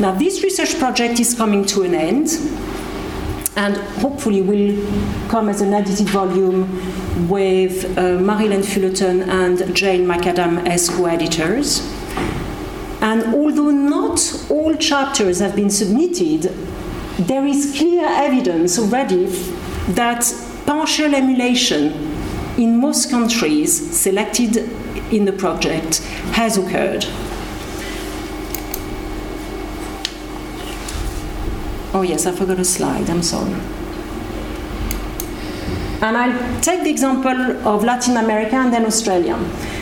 Now, 0.00 0.12
this 0.12 0.42
research 0.42 0.80
project 0.80 1.20
is 1.20 1.32
coming 1.32 1.64
to 1.66 1.82
an 1.82 1.94
end, 1.94 2.28
and 3.56 3.76
hopefully 4.00 4.40
will 4.40 5.28
come 5.28 5.48
as 5.48 5.60
an 5.60 5.74
edited 5.74 6.08
volume 6.08 6.62
with 7.28 7.84
uh, 7.98 8.18
Maryellen 8.18 8.64
Fullerton 8.64 9.22
and 9.28 9.74
Jane 9.74 10.06
McAdam 10.06 10.66
as 10.66 10.88
co 10.88 11.06
editors. 11.06 11.80
And 13.02 13.34
although 13.34 13.70
not 13.70 14.46
all 14.48 14.74
chapters 14.76 15.40
have 15.40 15.56
been 15.56 15.70
submitted, 15.70 16.42
there 17.18 17.44
is 17.46 17.74
clear 17.76 18.06
evidence 18.06 18.78
already 18.78 19.26
that 19.94 20.32
partial 20.66 21.14
emulation 21.14 21.92
in 22.56 22.80
most 22.80 23.10
countries 23.10 23.72
selected 23.98 24.56
in 25.12 25.24
the 25.24 25.32
project 25.32 25.98
has 26.32 26.56
occurred. 26.56 27.04
Oh, 31.94 32.00
yes, 32.02 32.26
I 32.26 32.32
forgot 32.32 32.58
a 32.58 32.64
slide, 32.64 33.10
I'm 33.10 33.22
sorry. 33.22 33.52
And 36.00 36.16
I'll 36.16 36.60
take 36.62 36.82
the 36.82 36.90
example 36.90 37.68
of 37.68 37.84
Latin 37.84 38.16
America 38.16 38.56
and 38.56 38.72
then 38.72 38.86
Australia. 38.86 39.36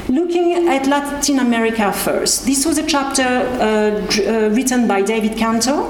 Looking 0.08 0.68
at 0.68 0.86
Latin 0.86 1.38
America 1.38 1.92
first, 1.92 2.46
this 2.46 2.66
was 2.66 2.78
a 2.78 2.86
chapter 2.86 3.22
uh, 3.22 3.26
uh, 3.26 4.48
written 4.50 4.88
by 4.88 5.02
David 5.02 5.38
Cantor 5.38 5.80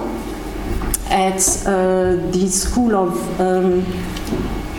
at 1.09 1.41
uh, 1.67 2.17
the 2.31 2.49
School 2.49 2.95
of 2.95 3.41
um, 3.41 3.79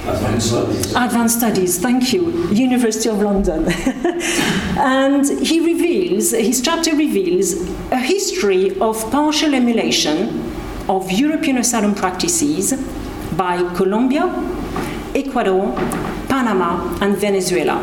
Advanced 0.07 0.47
Studies. 0.47 0.95
Advanced 0.95 1.37
Studies, 1.39 1.79
thank 1.79 2.13
you, 2.13 2.47
University 2.49 3.09
of 3.09 3.19
London. 3.19 3.65
and 4.77 5.27
he 5.41 5.59
reveals, 5.59 6.31
his 6.31 6.61
chapter 6.61 6.95
reveals 6.95 7.53
a 7.91 7.97
history 7.97 8.79
of 8.79 9.11
partial 9.11 9.55
emulation 9.55 10.50
of 10.89 11.11
European 11.11 11.57
asylum 11.57 11.95
practices 11.95 12.73
by 13.37 13.57
Colombia, 13.75 14.25
Ecuador, 15.15 15.73
Panama, 16.27 16.97
and 17.01 17.17
Venezuela. 17.17 17.79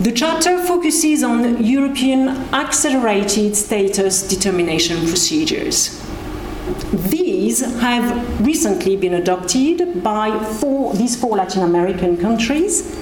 The 0.00 0.12
chapter 0.12 0.58
focuses 0.58 1.22
on 1.22 1.62
European 1.64 2.28
accelerated 2.52 3.56
status 3.56 4.26
determination 4.26 4.98
procedures. 5.06 6.00
These 6.92 7.60
have 7.80 8.44
recently 8.44 8.96
been 8.96 9.14
adopted 9.14 10.02
by 10.02 10.38
four, 10.44 10.94
these 10.94 11.14
four 11.14 11.36
Latin 11.36 11.62
American 11.62 12.16
countries 12.16 12.98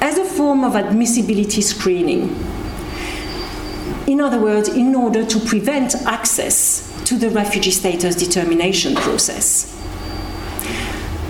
as 0.00 0.18
a 0.18 0.24
form 0.24 0.64
of 0.64 0.76
admissibility 0.76 1.62
screening. 1.62 2.36
In 4.06 4.20
other 4.20 4.38
words, 4.38 4.68
in 4.68 4.94
order 4.94 5.24
to 5.24 5.40
prevent 5.40 5.94
access 6.06 6.93
to 7.04 7.16
the 7.16 7.30
refugee 7.30 7.70
status 7.70 8.16
determination 8.16 8.94
process. 8.94 9.70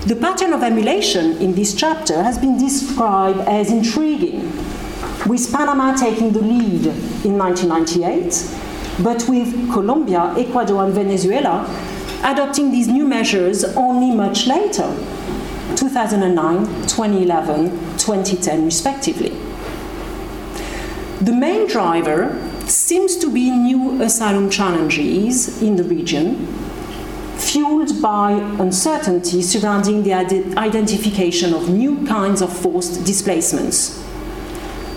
The 0.05 0.15
pattern 0.15 0.53
of 0.53 0.61
emulation 0.61 1.37
in 1.37 1.55
this 1.55 1.73
chapter 1.73 2.21
has 2.21 2.37
been 2.37 2.57
described 2.57 3.39
as 3.39 3.71
intriguing, 3.71 4.51
with 5.25 5.51
Panama 5.51 5.95
taking 5.95 6.31
the 6.31 6.41
lead 6.41 6.85
in 7.25 7.37
1998, 7.37 9.03
but 9.03 9.27
with 9.27 9.71
Colombia, 9.73 10.33
Ecuador, 10.37 10.85
and 10.85 10.93
Venezuela 10.93 11.65
adopting 12.23 12.71
these 12.71 12.87
new 12.87 13.05
measures 13.05 13.63
only 13.75 14.15
much 14.15 14.47
later 14.47 14.95
2009, 15.75 16.65
2011, 16.87 17.69
2010, 17.97 18.65
respectively. 18.65 19.29
The 21.21 21.33
main 21.33 21.67
driver 21.67 22.44
seems 22.95 23.17
to 23.17 23.29
be 23.29 23.51
new 23.51 24.01
asylum 24.01 24.49
challenges 24.49 25.61
in 25.61 25.75
the 25.75 25.83
region, 25.83 26.47
fueled 27.35 28.01
by 28.01 28.31
uncertainty 28.57 29.41
surrounding 29.41 30.01
the 30.03 30.13
identification 30.13 31.53
of 31.53 31.67
new 31.67 32.07
kinds 32.07 32.41
of 32.41 32.57
forced 32.57 33.03
displacements, 33.03 34.01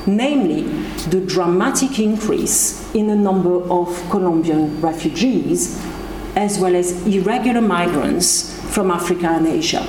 namely 0.07 0.62
the 1.11 1.20
dramatic 1.26 1.99
increase 1.99 2.88
in 2.94 3.09
the 3.09 3.16
number 3.16 3.57
of 3.68 3.88
Colombian 4.11 4.80
refugees, 4.80 5.76
as 6.36 6.57
well 6.61 6.76
as 6.76 7.05
irregular 7.05 7.61
migrants 7.61 8.62
from 8.72 8.92
Africa 8.92 9.26
and 9.26 9.49
Asia. 9.49 9.84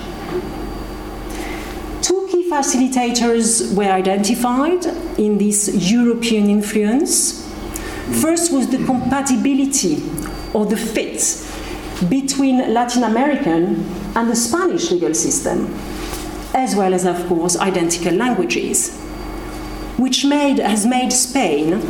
Two 2.02 2.28
key 2.32 2.50
facilitators 2.50 3.72
were 3.76 3.92
identified 4.02 4.84
in 5.20 5.38
this 5.38 5.92
European 5.92 6.50
influence 6.50 7.46
First 8.14 8.52
was 8.52 8.70
the 8.70 8.84
compatibility 8.86 10.04
or 10.54 10.66
the 10.66 10.78
fit 10.78 11.46
between 12.10 12.74
Latin 12.74 13.04
American 13.04 13.86
and 14.16 14.30
the 14.30 14.36
Spanish 14.36 14.90
legal 14.92 15.14
system, 15.14 15.74
as 16.54 16.76
well 16.76 16.94
as, 16.94 17.06
of 17.06 17.28
course, 17.28 17.58
identical 17.58 18.14
languages, 18.14 18.98
which 19.98 20.26
made, 20.26 20.60
has 20.60 20.86
made 20.86 21.12
Spain, 21.12 21.82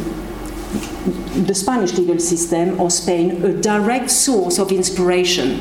the 1.45 1.55
Spanish 1.55 1.93
legal 1.97 2.20
system, 2.20 2.80
or 2.80 2.89
Spain, 2.89 3.43
a 3.43 3.53
direct 3.53 4.11
source 4.11 4.59
of 4.59 4.72
inspiration. 4.72 5.59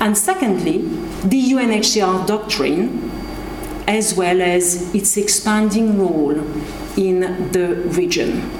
And 0.00 0.16
secondly, 0.16 0.78
the 1.24 1.50
UNHCR 1.52 2.26
doctrine, 2.26 3.10
as 3.86 4.14
well 4.14 4.40
as 4.40 4.94
its 4.94 5.16
expanding 5.16 5.98
role 5.98 6.38
in 6.96 7.50
the 7.52 7.74
region. 7.96 8.50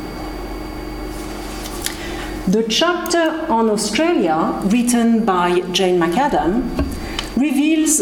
The 2.49 2.63
chapter 2.69 3.45
on 3.51 3.69
Australia, 3.71 4.61
written 4.67 5.25
by 5.25 5.63
Jane 5.73 5.99
McAdam, 5.99 6.79
reveals 7.37 8.01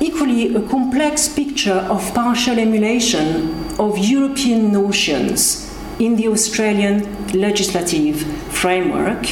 equally 0.00 0.54
a 0.54 0.62
complex 0.66 1.28
picture 1.28 1.84
of 1.90 2.14
partial 2.14 2.58
emulation 2.58 3.52
of 3.78 3.98
European 3.98 4.72
notions 4.72 5.70
in 5.98 6.16
the 6.16 6.28
Australian 6.28 7.04
legislative 7.38 8.22
framework, 8.50 9.26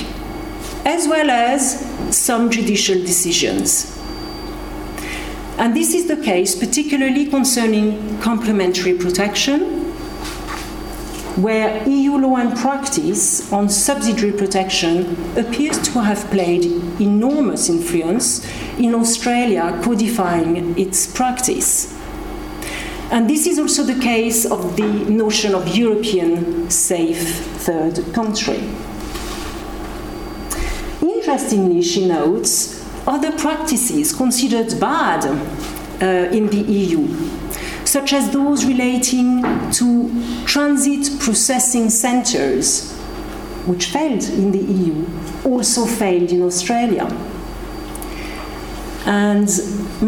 as 0.84 1.08
well 1.08 1.30
as 1.30 1.80
some 2.14 2.50
judicial 2.50 2.96
decisions. 2.96 3.98
And 5.56 5.74
this 5.74 5.94
is 5.94 6.06
the 6.06 6.18
case 6.18 6.54
particularly 6.54 7.24
concerning 7.24 8.20
complementary 8.20 8.92
protection 8.92 9.79
where 11.36 11.86
EU 11.88 12.16
law 12.16 12.36
and 12.36 12.56
practice 12.56 13.52
on 13.52 13.68
subsidiary 13.68 14.32
protection 14.32 15.16
appears 15.36 15.78
to 15.78 16.00
have 16.00 16.24
played 16.30 16.64
enormous 17.00 17.68
influence 17.68 18.44
in 18.78 18.94
Australia 18.94 19.78
codifying 19.82 20.78
its 20.78 21.06
practice. 21.06 21.96
And 23.10 23.28
this 23.28 23.46
is 23.46 23.58
also 23.58 23.82
the 23.82 23.98
case 24.00 24.44
of 24.44 24.76
the 24.76 24.88
notion 25.10 25.54
of 25.54 25.76
European 25.76 26.70
safe 26.70 27.44
third 27.66 28.12
country. 28.14 28.62
Interestingly, 31.02 31.82
she 31.82 32.06
notes 32.06 32.84
other 33.06 33.32
practices 33.32 34.12
considered 34.12 34.78
bad 34.78 35.24
uh, 35.24 36.30
in 36.30 36.46
the 36.48 36.62
EU 36.62 37.39
such 37.90 38.12
as 38.12 38.30
those 38.30 38.64
relating 38.64 39.42
to 39.72 40.44
transit 40.44 41.10
processing 41.18 41.90
centres, 41.90 42.92
which 43.66 43.86
failed 43.86 44.22
in 44.22 44.52
the 44.52 44.60
EU, 44.60 45.04
also 45.44 45.84
failed 45.86 46.30
in 46.30 46.40
Australia. 46.40 47.06
And 49.06 49.48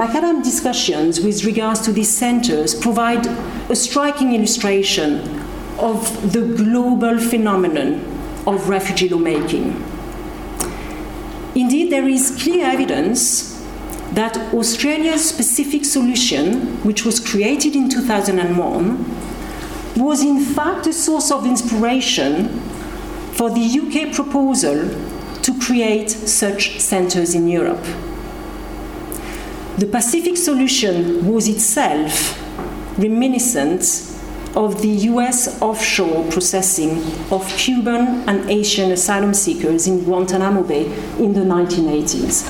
McAdam 0.00 0.44
discussions 0.44 1.20
with 1.20 1.42
regards 1.44 1.80
to 1.80 1.92
these 1.92 2.08
centres 2.08 2.72
provide 2.72 3.26
a 3.68 3.74
striking 3.74 4.32
illustration 4.32 5.40
of 5.80 6.32
the 6.32 6.54
global 6.54 7.18
phenomenon 7.18 7.94
of 8.46 8.68
refugee 8.68 9.08
lawmaking. 9.08 9.82
Indeed, 11.56 11.90
there 11.90 12.06
is 12.06 12.40
clear 12.40 12.64
evidence 12.64 13.51
that 14.14 14.36
Australia's 14.52 15.32
Pacific 15.32 15.84
solution, 15.84 16.82
which 16.84 17.04
was 17.04 17.18
created 17.18 17.74
in 17.74 17.88
2001, 17.88 19.04
was 19.96 20.22
in 20.22 20.40
fact 20.40 20.86
a 20.86 20.92
source 20.92 21.30
of 21.30 21.46
inspiration 21.46 22.48
for 23.32 23.50
the 23.50 23.60
UK 23.60 24.14
proposal 24.14 24.88
to 25.42 25.58
create 25.60 26.10
such 26.10 26.78
centres 26.78 27.34
in 27.34 27.48
Europe. 27.48 27.84
The 29.78 29.86
Pacific 29.86 30.36
solution 30.36 31.26
was 31.26 31.48
itself 31.48 32.38
reminiscent 32.98 34.12
of 34.54 34.82
the 34.82 34.88
US 35.10 35.60
offshore 35.62 36.30
processing 36.30 37.02
of 37.30 37.46
Cuban 37.56 38.28
and 38.28 38.50
Asian 38.50 38.92
asylum 38.92 39.32
seekers 39.32 39.86
in 39.86 40.04
Guantanamo 40.04 40.62
Bay 40.62 40.84
in 41.18 41.32
the 41.32 41.40
1980s. 41.40 42.46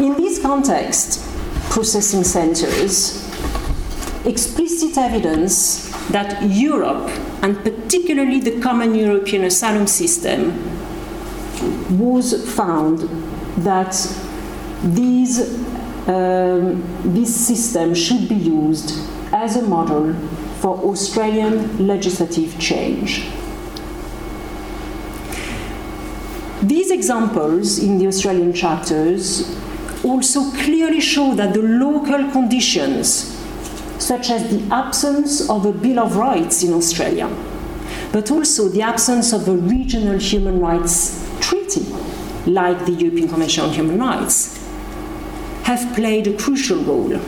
In 0.00 0.14
this 0.38 0.46
context, 0.46 1.24
processing 1.70 2.24
centers, 2.24 3.26
explicit 4.24 4.96
evidence 4.96 5.90
that 6.08 6.42
Europe, 6.42 7.08
and 7.42 7.56
particularly 7.62 8.40
the 8.40 8.60
common 8.60 8.94
European 8.94 9.44
asylum 9.44 9.86
system, 9.86 10.52
was 11.98 12.54
found 12.54 13.00
that 13.64 13.94
these, 14.84 15.40
um, 16.08 16.82
this 17.04 17.34
system 17.34 17.94
should 17.94 18.28
be 18.28 18.34
used 18.34 18.92
as 19.32 19.56
a 19.56 19.62
model 19.62 20.14
for 20.60 20.78
Australian 20.78 21.86
legislative 21.86 22.58
change. 22.58 23.28
These 26.62 26.90
examples 26.90 27.78
in 27.78 27.98
the 27.98 28.06
Australian 28.08 28.52
chapters 28.52 29.56
also 30.04 30.50
clearly 30.52 31.00
show 31.00 31.34
that 31.34 31.54
the 31.54 31.62
local 31.62 32.30
conditions, 32.30 33.36
such 33.98 34.30
as 34.30 34.48
the 34.50 34.74
absence 34.74 35.48
of 35.48 35.66
a 35.66 35.72
Bill 35.72 35.98
of 35.98 36.16
Rights 36.16 36.62
in 36.62 36.72
Australia, 36.72 37.28
but 38.12 38.30
also 38.30 38.68
the 38.68 38.82
absence 38.82 39.32
of 39.32 39.48
a 39.48 39.56
regional 39.56 40.18
human 40.18 40.60
rights 40.60 41.28
treaty, 41.40 41.84
like 42.46 42.86
the 42.86 42.92
European 42.92 43.28
Convention 43.28 43.64
on 43.64 43.70
Human 43.70 43.98
Rights, 43.98 44.56
have 45.64 45.94
played 45.94 46.26
a 46.26 46.36
crucial 46.36 46.78
role. 46.84 47.20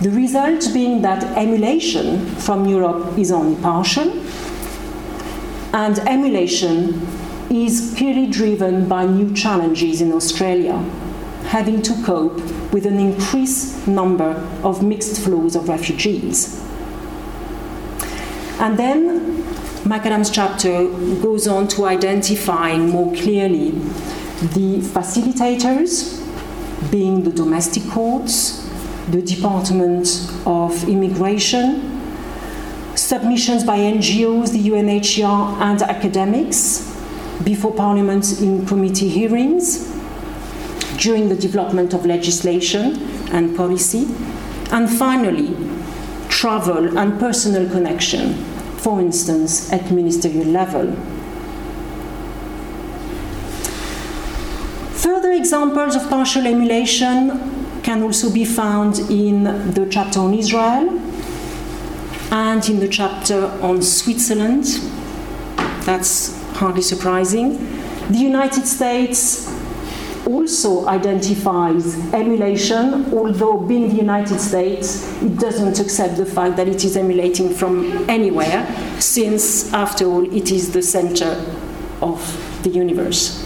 The 0.00 0.10
result 0.10 0.68
being 0.74 1.00
that 1.02 1.24
emulation 1.38 2.26
from 2.36 2.66
Europe 2.66 3.16
is 3.16 3.30
only 3.32 3.60
partial, 3.62 4.10
and 5.72 5.98
emulation 6.00 7.06
is 7.50 7.94
clearly 7.96 8.26
driven 8.26 8.86
by 8.88 9.06
new 9.06 9.32
challenges 9.34 10.00
in 10.00 10.12
Australia, 10.12 10.84
having 11.54 11.80
to 11.80 11.94
cope 12.02 12.34
with 12.72 12.84
an 12.84 12.98
increased 12.98 13.86
number 13.86 14.30
of 14.64 14.82
mixed 14.82 15.20
flows 15.22 15.54
of 15.54 15.68
refugees. 15.68 16.60
And 18.58 18.76
then 18.76 19.36
McAdam's 19.84 20.30
chapter 20.30 20.88
goes 21.22 21.46
on 21.46 21.68
to 21.68 21.84
identifying 21.84 22.90
more 22.90 23.14
clearly 23.14 23.70
the 24.56 24.80
facilitators, 24.96 26.20
being 26.90 27.22
the 27.22 27.30
domestic 27.30 27.84
courts, 27.88 28.68
the 29.10 29.22
Department 29.22 30.08
of 30.46 30.88
Immigration, 30.88 32.02
submissions 32.96 33.62
by 33.62 33.78
NGOs, 33.78 34.50
the 34.50 34.70
UNHCR, 34.70 35.60
and 35.60 35.82
academics 35.82 36.92
before 37.44 37.72
Parliament 37.72 38.40
in 38.40 38.66
committee 38.66 39.08
hearings, 39.08 39.93
during 40.98 41.28
the 41.28 41.36
development 41.36 41.94
of 41.94 42.06
legislation 42.06 43.00
and 43.32 43.56
policy, 43.56 44.06
and 44.70 44.90
finally, 44.90 45.56
travel 46.28 46.98
and 46.98 47.18
personal 47.18 47.68
connection, 47.70 48.34
for 48.78 49.00
instance, 49.00 49.72
at 49.72 49.90
ministerial 49.90 50.46
level. 50.46 50.94
Further 54.92 55.32
examples 55.32 55.96
of 55.96 56.08
partial 56.08 56.46
emulation 56.46 57.80
can 57.82 58.02
also 58.02 58.32
be 58.32 58.44
found 58.44 58.98
in 59.10 59.44
the 59.72 59.86
chapter 59.90 60.20
on 60.20 60.34
Israel 60.34 61.00
and 62.30 62.68
in 62.68 62.80
the 62.80 62.88
chapter 62.88 63.46
on 63.60 63.82
Switzerland. 63.82 64.64
That's 65.84 66.40
hardly 66.54 66.82
surprising. 66.82 67.58
The 68.08 68.18
United 68.18 68.66
States 68.66 69.53
also 70.26 70.86
identifies 70.86 71.98
emulation, 72.12 73.12
although 73.14 73.58
being 73.58 73.88
the 73.88 73.96
United 73.96 74.40
States, 74.40 75.20
it 75.22 75.38
doesn't 75.38 75.78
accept 75.80 76.16
the 76.16 76.26
fact 76.26 76.56
that 76.56 76.68
it 76.68 76.84
is 76.84 76.96
emulating 76.96 77.52
from 77.52 78.08
anywhere, 78.08 78.66
since, 79.00 79.72
after 79.72 80.06
all, 80.06 80.24
it 80.34 80.50
is 80.50 80.72
the 80.72 80.82
center 80.82 81.32
of 82.00 82.18
the 82.62 82.70
universe. 82.70 83.42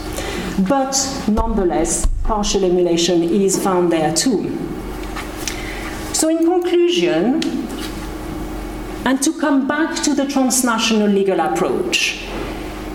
But 0.68 0.96
nonetheless, 1.28 2.06
partial 2.24 2.64
emulation 2.64 3.22
is 3.22 3.62
found 3.62 3.92
there 3.92 4.14
too. 4.14 4.56
So, 6.12 6.28
in 6.28 6.38
conclusion, 6.38 7.40
and 9.04 9.22
to 9.22 9.32
come 9.40 9.68
back 9.68 10.02
to 10.02 10.14
the 10.14 10.26
transnational 10.26 11.08
legal 11.08 11.40
approach, 11.40 12.24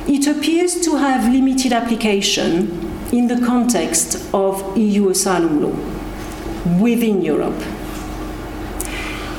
it 0.07 0.27
appears 0.27 0.81
to 0.81 0.97
have 0.97 1.31
limited 1.31 1.71
application 1.71 2.82
in 3.13 3.27
the 3.27 3.39
context 3.45 4.15
of 4.33 4.75
EU 4.75 5.09
asylum 5.09 5.61
law 5.61 6.81
within 6.81 7.21
Europe. 7.21 7.61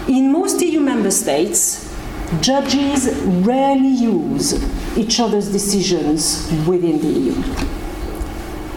In 0.06 0.30
most 0.30 0.62
EU 0.62 0.78
member 0.78 1.10
states, 1.10 1.92
judges 2.40 3.12
rarely 3.48 3.88
use 3.88 4.54
each 4.96 5.18
other's 5.18 5.50
decisions 5.50 6.48
within 6.68 7.00
the 7.00 7.08
EU. 7.08 7.34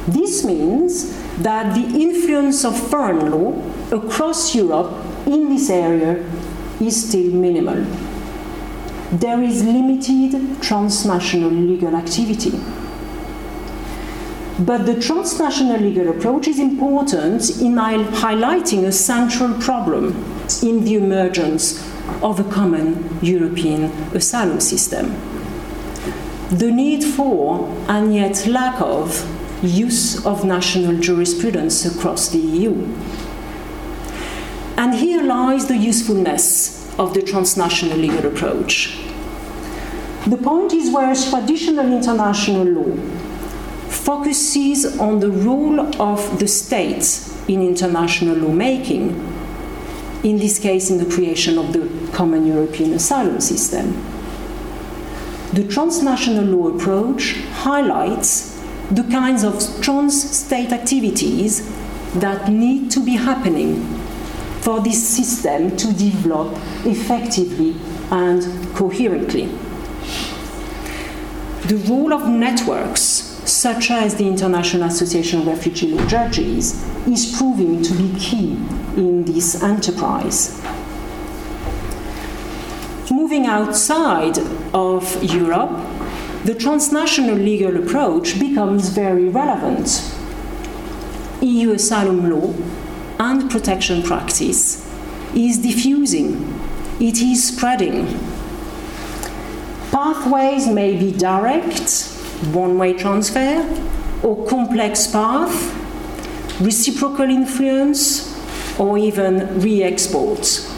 This 0.07 0.43
means 0.43 1.13
that 1.43 1.75
the 1.75 2.01
influence 2.01 2.65
of 2.65 2.75
foreign 2.89 3.29
law 3.29 3.53
across 3.91 4.55
Europe 4.55 4.91
in 5.27 5.49
this 5.49 5.69
area 5.69 6.25
is 6.81 7.07
still 7.07 7.31
minimal. 7.33 7.85
There 9.11 9.43
is 9.43 9.63
limited 9.63 10.59
transnational 10.63 11.51
legal 11.51 11.95
activity. 11.95 12.59
But 14.59 14.87
the 14.87 14.99
transnational 14.99 15.79
legal 15.79 16.09
approach 16.09 16.47
is 16.47 16.59
important 16.59 17.61
in 17.61 17.75
highlighting 17.75 18.85
a 18.85 18.91
central 18.91 19.53
problem 19.61 20.15
in 20.63 20.83
the 20.83 20.95
emergence 20.95 21.79
of 22.23 22.39
a 22.39 22.43
common 22.43 23.19
European 23.21 23.83
asylum 24.15 24.59
system. 24.59 25.15
The 26.49 26.71
need 26.71 27.03
for, 27.03 27.67
and 27.87 28.15
yet 28.15 28.47
lack 28.47 28.81
of, 28.81 29.23
use 29.61 30.25
of 30.25 30.43
national 30.43 30.99
jurisprudence 30.99 31.85
across 31.85 32.29
the 32.29 32.39
EU. 32.39 32.73
And 34.77 34.95
here 34.95 35.21
lies 35.21 35.67
the 35.67 35.77
usefulness 35.77 36.97
of 36.97 37.13
the 37.13 37.21
transnational 37.21 37.97
legal 37.97 38.25
approach. 38.25 38.97
The 40.25 40.37
point 40.37 40.73
is 40.73 40.91
where 40.91 41.13
traditional 41.13 41.85
international 41.91 42.65
law 42.65 43.26
focuses 44.07 44.97
on 44.99 45.19
the 45.19 45.29
role 45.29 45.81
of 46.01 46.39
the 46.39 46.47
states 46.47 47.35
in 47.49 47.61
international 47.61 48.37
lawmaking, 48.37 49.09
in 50.23 50.37
this 50.37 50.59
case, 50.59 50.89
in 50.89 50.97
the 50.97 51.13
creation 51.13 51.57
of 51.57 51.73
the 51.73 51.89
common 52.13 52.47
European 52.47 52.93
asylum 52.93 53.41
system. 53.41 54.01
The 55.51 55.67
transnational 55.67 56.45
law 56.45 56.69
approach 56.69 57.33
highlights 57.65 58.57
the 58.91 59.03
kinds 59.03 59.43
of 59.43 59.55
trans 59.81 60.15
state 60.37 60.71
activities 60.71 61.69
that 62.13 62.49
need 62.49 62.89
to 62.91 63.03
be 63.03 63.17
happening 63.17 63.83
for 64.61 64.79
this 64.79 65.05
system 65.05 65.75
to 65.75 65.91
develop 65.91 66.53
effectively 66.85 67.75
and 68.09 68.41
coherently. 68.73 69.47
The 71.67 71.75
role 71.89 72.13
of 72.13 72.29
networks 72.29 73.26
such 73.57 73.89
as 73.89 74.13
the 74.15 74.27
International 74.27 74.83
Association 74.83 75.39
of 75.39 75.47
Refugee 75.47 75.87
Law 75.87 76.05
Judges, 76.05 76.79
is 77.07 77.35
proving 77.35 77.81
to 77.81 77.91
be 77.95 78.13
key 78.19 78.51
in 78.95 79.25
this 79.25 79.63
enterprise. 79.63 80.61
Moving 83.09 83.47
outside 83.47 84.37
of 84.75 85.23
Europe, 85.23 85.71
the 86.43 86.53
transnational 86.53 87.35
legal 87.35 87.75
approach 87.77 88.39
becomes 88.39 88.89
very 88.89 89.27
relevant. 89.27 90.15
EU 91.41 91.71
asylum 91.71 92.29
law 92.29 92.53
and 93.17 93.49
protection 93.49 94.03
practice 94.03 94.87
is 95.33 95.57
diffusing, 95.57 96.53
it 96.99 97.23
is 97.23 97.47
spreading. 97.47 98.05
Pathways 99.89 100.67
may 100.67 100.95
be 100.95 101.11
direct 101.11 102.16
one 102.53 102.77
way 102.77 102.93
transfer 102.93 103.65
or 104.23 104.45
complex 104.47 105.07
path, 105.07 105.51
reciprocal 106.61 107.29
influence, 107.29 108.33
or 108.79 108.97
even 108.97 109.59
re 109.59 109.83
exports. 109.83 110.73